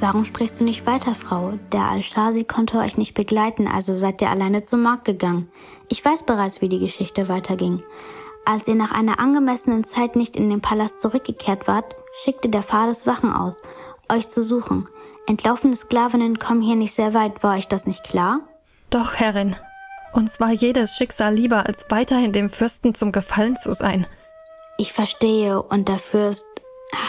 [0.00, 1.58] Warum sprichst du nicht weiter, Frau?
[1.72, 5.46] Der Al-Shazi konnte euch nicht begleiten, also seid ihr alleine zum Markt gegangen.
[5.90, 7.82] Ich weiß bereits, wie die Geschichte weiterging.
[8.46, 13.06] Als ihr nach einer angemessenen Zeit nicht in den Palast zurückgekehrt wart, schickte der Pfades
[13.06, 13.58] Wachen aus,
[14.08, 14.88] euch zu suchen.
[15.26, 18.40] Entlaufene Sklavinnen kommen hier nicht sehr weit, war euch das nicht klar?
[18.88, 19.54] Doch, Herrin.
[20.14, 24.06] Uns war jedes Schicksal lieber, als weiterhin dem Fürsten zum Gefallen zu sein.
[24.78, 26.46] Ich verstehe, und der Fürst,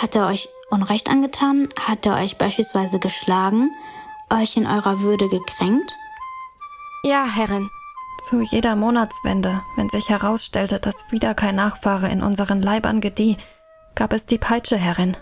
[0.02, 1.68] hat er euch Unrecht angetan?
[1.80, 3.70] Hat er euch beispielsweise geschlagen,
[4.30, 5.92] euch in eurer Würde gekränkt?
[7.04, 7.70] Ja, Herrin.
[8.24, 13.38] Zu jeder Monatswende, wenn sich herausstellte, dass wieder kein Nachfahre in unseren Leibern gedieh,
[13.96, 15.18] gab es die Peitsche, Herrin.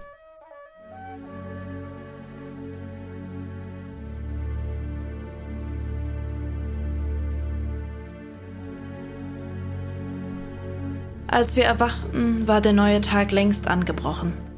[11.25, 14.48] Als wir erwachten, war der neue Tag längst angebrochen.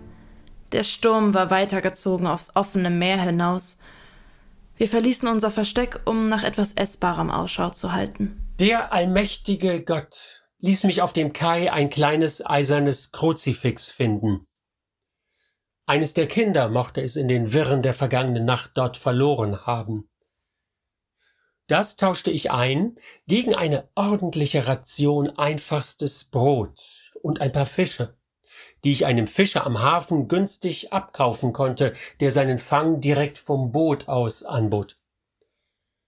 [0.72, 3.78] Der Sturm war weitergezogen aufs offene Meer hinaus.
[4.78, 8.56] Wir verließen unser Versteck, um nach etwas Essbarem Ausschau zu halten.
[8.60, 14.48] Der allmächtige Gott ließ mich auf dem Kai ein kleines eisernes Kruzifix finden.
[15.86, 20.10] Eines der Kinder mochte es in den Wirren der vergangenen Nacht dort verloren haben.
[21.68, 22.96] Das tauschte ich ein
[23.28, 28.18] gegen eine ordentliche Ration einfachstes Brot und ein paar Fische
[28.84, 34.08] die ich einem Fischer am Hafen günstig abkaufen konnte, der seinen Fang direkt vom Boot
[34.08, 34.98] aus anbot.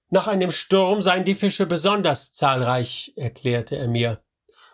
[0.10, 4.22] Nach einem Sturm seien die Fische besonders zahlreich, erklärte er mir,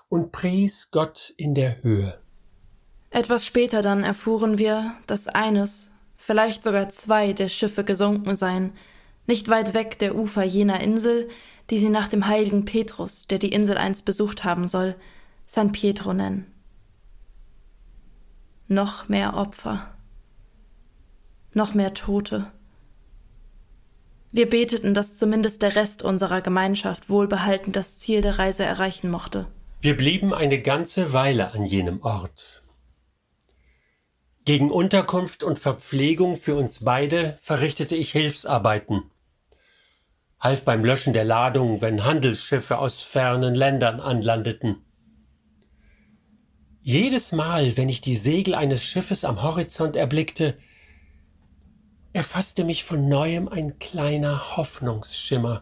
[0.09, 2.19] und pries Gott in der Höhe.
[3.09, 8.73] Etwas später dann erfuhren wir, dass eines, vielleicht sogar zwei der Schiffe gesunken seien,
[9.27, 11.29] nicht weit weg der Ufer jener Insel,
[11.69, 14.95] die sie nach dem heiligen Petrus, der die Insel einst besucht haben soll,
[15.45, 16.58] San Pietro nennen
[18.69, 19.87] noch mehr Opfer,
[21.53, 22.51] noch mehr Tote.
[24.31, 29.47] Wir beteten, dass zumindest der Rest unserer Gemeinschaft wohlbehalten das Ziel der Reise erreichen mochte.
[29.81, 32.61] Wir blieben eine ganze Weile an jenem Ort.
[34.45, 39.09] Gegen Unterkunft und Verpflegung für uns beide verrichtete ich Hilfsarbeiten.
[40.39, 44.85] Half beim Löschen der Ladung, wenn Handelsschiffe aus fernen Ländern anlandeten.
[46.89, 50.57] Jedes Mal, wenn ich die Segel eines Schiffes am Horizont erblickte,
[52.13, 55.61] erfasste mich von neuem ein kleiner Hoffnungsschimmer.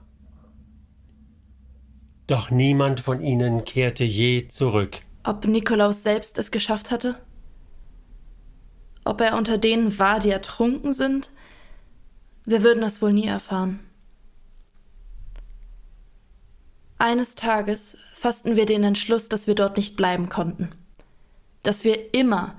[2.28, 5.02] Doch niemand von ihnen kehrte je zurück.
[5.26, 7.20] Ob Nikolaus selbst es geschafft hatte?
[9.04, 11.30] Ob er unter denen war, die ertrunken sind?
[12.46, 13.82] Wir würden es wohl nie erfahren.
[16.98, 20.70] Eines Tages fassten wir den Entschluss, dass wir dort nicht bleiben konnten.
[21.68, 22.56] Dass wir immer,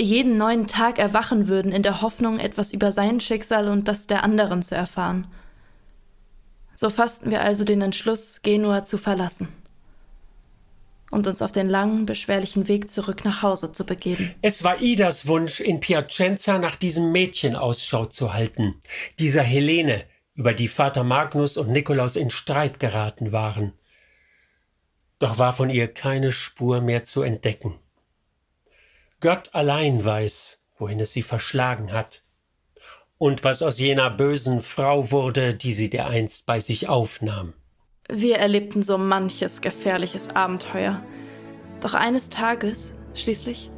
[0.00, 4.24] jeden neuen Tag erwachen würden in der Hoffnung, etwas über sein Schicksal und das der
[4.24, 5.28] anderen zu erfahren.
[6.74, 9.46] So fassten wir also den Entschluss, Genua zu verlassen
[11.12, 14.34] und uns auf den langen, beschwerlichen Weg zurück nach Hause zu begeben.
[14.42, 18.74] Es war Idas Wunsch, in Piacenza nach diesem Mädchen Ausschau zu halten,
[19.20, 20.02] dieser Helene,
[20.34, 23.74] über die Vater Magnus und Nikolaus in Streit geraten waren.
[25.20, 27.78] Doch war von ihr keine Spur mehr zu entdecken.
[29.22, 32.24] Gott allein weiß, wohin es sie verschlagen hat
[33.18, 37.54] und was aus jener bösen Frau wurde, die sie dereinst bei sich aufnahm.
[38.08, 41.00] Wir erlebten so manches gefährliches Abenteuer.
[41.80, 43.70] Doch eines Tages, schließlich,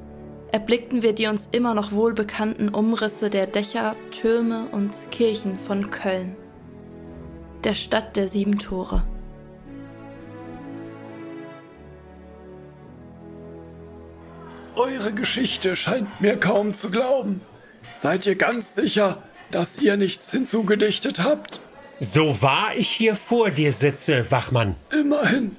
[0.51, 6.37] erblickten wir die uns immer noch wohlbekannten Umrisse der Dächer, Türme und Kirchen von Köln,
[7.65, 9.07] der Stadt der sieben Tore.
[14.77, 17.41] Eure Geschichte scheint mir kaum zu glauben.
[17.97, 21.61] Seid ihr ganz sicher, dass ihr nichts hinzugedichtet habt?
[22.01, 24.75] So wahr ich hier vor dir sitze, Wachmann.
[24.91, 25.57] Immerhin.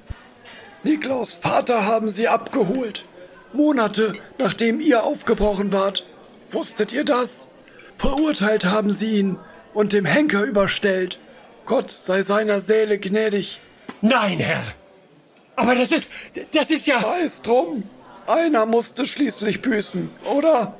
[0.82, 3.06] Niklaus Vater haben sie abgeholt.
[3.52, 6.04] Monate nachdem ihr aufgebrochen wart.
[6.50, 7.48] Wusstet ihr das?
[7.96, 9.38] Verurteilt haben sie ihn
[9.72, 11.18] und dem Henker überstellt.
[11.64, 13.60] Gott sei seiner Seele gnädig.
[14.02, 14.62] Nein, Herr.
[15.56, 16.08] Aber das ist.
[16.52, 17.00] Das ist ja.
[17.00, 17.84] Sei es drum.
[18.26, 20.74] Einer musste schließlich büßen, oder?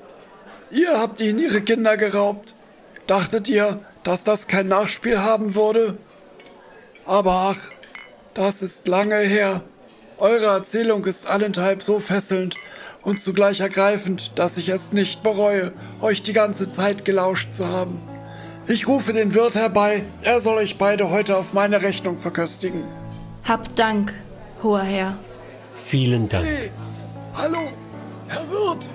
[0.70, 2.54] Ihr habt ihnen ihre Kinder geraubt.
[3.06, 5.96] Dachtet ihr, dass das kein Nachspiel haben würde?
[7.06, 7.70] Aber ach,
[8.34, 9.62] das ist lange her.
[10.18, 12.56] Eure Erzählung ist allenthalb so fesselnd
[13.02, 18.00] und zugleich ergreifend, dass ich es nicht bereue, euch die ganze Zeit gelauscht zu haben.
[18.66, 22.82] Ich rufe den Wirt herbei, er soll euch beide heute auf meine Rechnung verköstigen.
[23.44, 24.12] Habt Dank,
[24.62, 25.18] hoher Herr.
[25.86, 26.46] Vielen Dank.
[26.46, 26.70] Hey,
[27.36, 27.68] hallo,
[28.28, 28.88] Herr Wirt.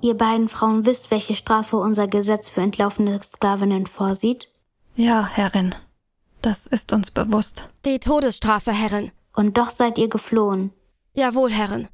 [0.00, 4.48] Ihr beiden Frauen wisst, welche Strafe unser Gesetz für entlaufene Sklavinnen vorsieht?
[4.96, 5.74] Ja, Herrin.
[6.42, 7.68] Das ist uns bewusst.
[7.84, 9.12] Die Todesstrafe, Herrin.
[9.34, 10.72] Und doch seid ihr geflohen.
[11.14, 11.88] Jawohl, Herrin.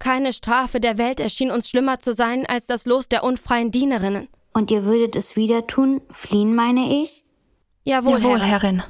[0.00, 4.28] Keine Strafe der Welt erschien uns schlimmer zu sein als das Los der unfreien Dienerinnen.
[4.52, 6.02] Und ihr würdet es wieder tun?
[6.10, 7.23] Fliehen, meine ich?
[7.84, 8.80] Jawohl, Jawohl Herrin.
[8.80, 8.82] Herrin.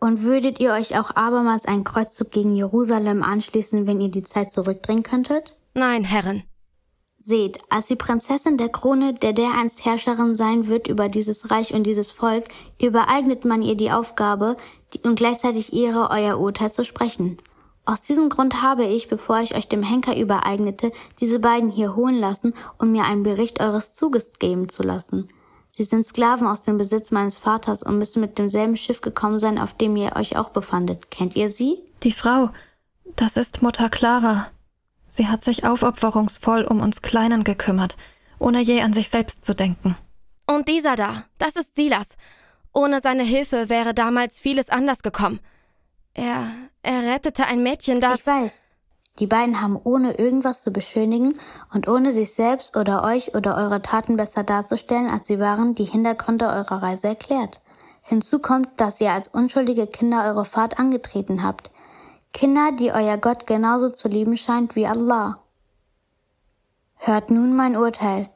[0.00, 4.52] Und würdet ihr euch auch abermals einen Kreuzzug gegen Jerusalem anschließen, wenn ihr die Zeit
[4.52, 5.56] zurückdrehen könntet?
[5.74, 6.44] Nein, Herrin.
[7.18, 11.84] Seht, als die Prinzessin der Krone, der dereinst Herrscherin sein wird über dieses Reich und
[11.84, 12.44] dieses Volk,
[12.80, 14.56] übereignet man ihr die Aufgabe
[14.92, 17.38] die, und gleichzeitig ihre euer Urteil zu sprechen.
[17.86, 22.18] Aus diesem Grund habe ich, bevor ich euch dem Henker übereignete, diese beiden hier holen
[22.18, 25.28] lassen, um mir einen Bericht eures Zuges geben zu lassen.
[25.76, 29.58] Sie sind Sklaven aus dem Besitz meines Vaters und müssen mit demselben Schiff gekommen sein,
[29.58, 31.10] auf dem ihr euch auch befandet.
[31.10, 31.78] Kennt ihr sie?
[32.04, 32.50] Die Frau,
[33.16, 34.52] das ist Mutter Clara.
[35.08, 37.96] Sie hat sich aufopferungsvoll um uns Kleinen gekümmert,
[38.38, 39.96] ohne je an sich selbst zu denken.
[40.46, 42.16] Und dieser da, das ist Silas.
[42.72, 45.40] Ohne seine Hilfe wäre damals vieles anders gekommen.
[46.12, 46.52] Er,
[46.82, 48.20] er rettete ein Mädchen, das.
[48.20, 48.62] Ich weiß.
[49.20, 51.38] Die beiden haben ohne irgendwas zu beschönigen
[51.72, 55.84] und ohne sich selbst oder euch oder eure Taten besser darzustellen, als sie waren, die
[55.84, 57.60] Hintergründe eurer Reise erklärt.
[58.02, 61.70] Hinzu kommt, dass ihr als unschuldige Kinder eure Fahrt angetreten habt.
[62.32, 65.38] Kinder, die euer Gott genauso zu lieben scheint wie Allah.
[66.96, 68.28] Hört nun mein Urteil.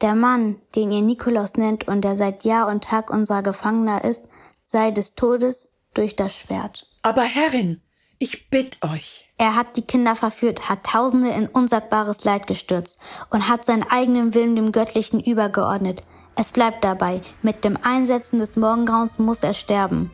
[0.00, 4.22] Der Mann, den ihr Nikolaus nennt und der seit Jahr und Tag unser Gefangener ist,
[4.66, 6.86] sei des Todes durch das Schwert.
[7.02, 7.80] Aber Herrin,
[8.18, 9.28] ich bitt euch.
[9.38, 12.98] Er hat die Kinder verführt, hat Tausende in unsagbares Leid gestürzt
[13.30, 16.02] und hat seinen eigenen Willen dem Göttlichen übergeordnet.
[16.34, 20.10] Es bleibt dabei, mit dem Einsetzen des Morgengrauens muss er sterben.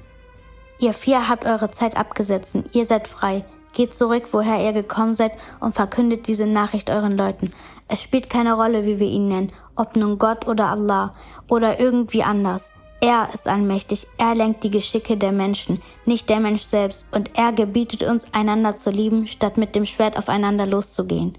[0.78, 3.44] Ihr vier habt eure Zeit abgesetzt, ihr seid frei.
[3.72, 7.53] Geht zurück, woher ihr gekommen seid und verkündet diese Nachricht euren Leuten.
[7.88, 11.12] Es spielt keine Rolle, wie wir ihn nennen, ob nun Gott oder Allah
[11.48, 12.70] oder irgendwie anders.
[13.05, 17.53] Er ist allmächtig, er lenkt die Geschicke der Menschen, nicht der Mensch selbst, und er
[17.53, 21.36] gebietet uns, einander zu lieben, statt mit dem Schwert aufeinander loszugehen.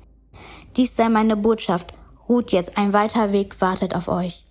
[0.75, 1.93] Dies sei meine Botschaft,
[2.27, 4.43] ruht jetzt, ein weiter Weg wartet auf euch.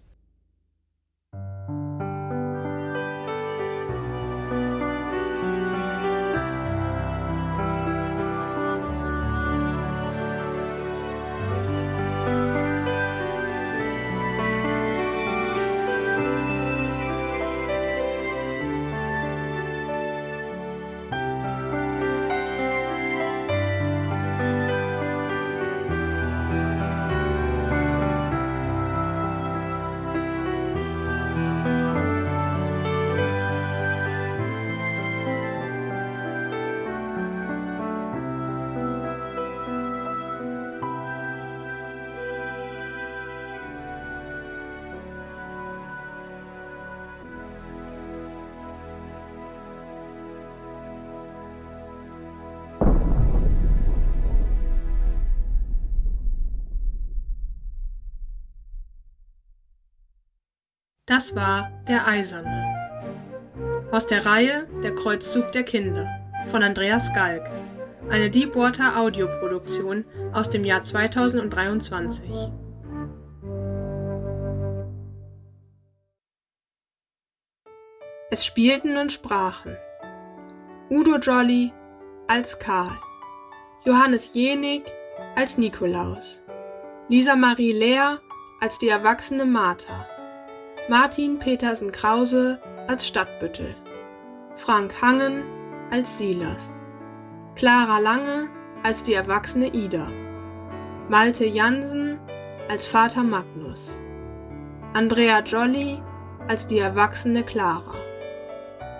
[61.12, 62.74] Das war Der Eiserne.
[63.90, 66.08] Aus der Reihe Der Kreuzzug der Kinder
[66.46, 67.50] von Andreas Galk.
[68.08, 72.30] Eine Deepwater Audioproduktion aus dem Jahr 2023.
[78.30, 79.76] Es spielten und sprachen
[80.88, 81.74] Udo Jolly
[82.26, 82.98] als Karl,
[83.84, 84.90] Johannes Jenig
[85.36, 86.40] als Nikolaus,
[87.10, 88.18] Lisa Marie Lehr
[88.62, 90.06] als die erwachsene Martha,
[90.88, 92.58] Martin Petersen Krause
[92.88, 93.76] als Stadtbüttel,
[94.56, 95.44] Frank Hangen
[95.92, 96.82] als Silas,
[97.54, 98.48] Clara Lange
[98.82, 100.08] als die erwachsene Ida,
[101.08, 102.18] Malte Jansen
[102.68, 103.96] als Vater Magnus,
[104.92, 106.02] Andrea Jolly
[106.48, 107.94] als die erwachsene Clara,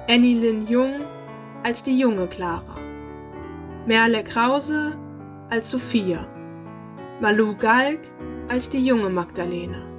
[0.09, 1.01] Annie Lynn Jung
[1.64, 2.76] als die junge Clara,
[3.87, 4.97] Merle Krause
[5.51, 6.28] als Sophia,
[7.20, 8.01] Malu Galk
[8.49, 9.93] als die junge Magdalena.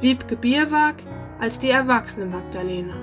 [0.00, 0.94] Wiebke Bierwag
[1.40, 2.94] als die erwachsene Magdalena,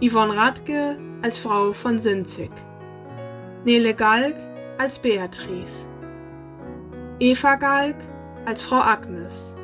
[0.00, 2.50] Yvonne Radke als Frau von Sinzig,
[3.66, 4.36] Nele Galk
[4.78, 5.86] als Beatrice,
[7.18, 7.96] Eva Galk
[8.46, 9.54] als Frau Agnes,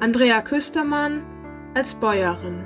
[0.00, 1.22] Andrea Küstermann
[1.74, 2.64] als Bäuerin,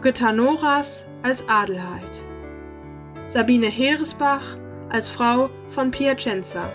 [0.00, 2.22] Britta Noras als Adelheid,
[3.26, 4.56] Sabine Heeresbach
[4.88, 6.70] als Frau von Piacenza,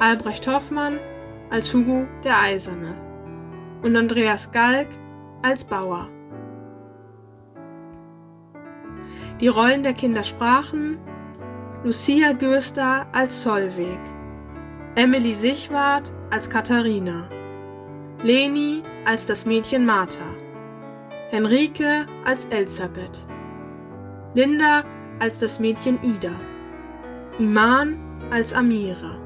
[0.00, 0.98] Albrecht Hoffmann
[1.50, 3.09] als Hugo der Eiserne
[3.82, 4.88] und Andreas Galk
[5.42, 6.08] als Bauer.
[9.40, 10.98] Die Rollen der Kinder sprachen
[11.82, 13.98] Lucia Gürster als Zollweg,
[14.96, 17.26] Emily Sichwart als Katharina,
[18.22, 20.26] Leni als das Mädchen Martha,
[21.30, 23.26] Henrike als Elisabeth,
[24.34, 24.84] Linda
[25.20, 26.34] als das Mädchen Ida,
[27.38, 27.98] Iman
[28.30, 29.16] als Amira,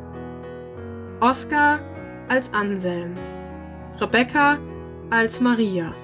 [1.20, 1.80] Oskar
[2.28, 3.16] als Anselm.
[4.00, 4.58] Rebecca
[5.10, 5.94] als Maria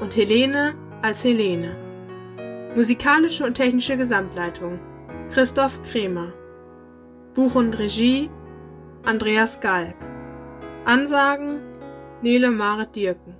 [0.00, 1.76] und Helene als Helene.
[2.74, 4.80] Musikalische und technische Gesamtleitung
[5.30, 6.32] Christoph Kremer.
[7.34, 8.30] Buch und Regie
[9.04, 9.96] Andreas Galk.
[10.86, 11.60] Ansagen
[12.22, 13.36] Nele Marit Dirken.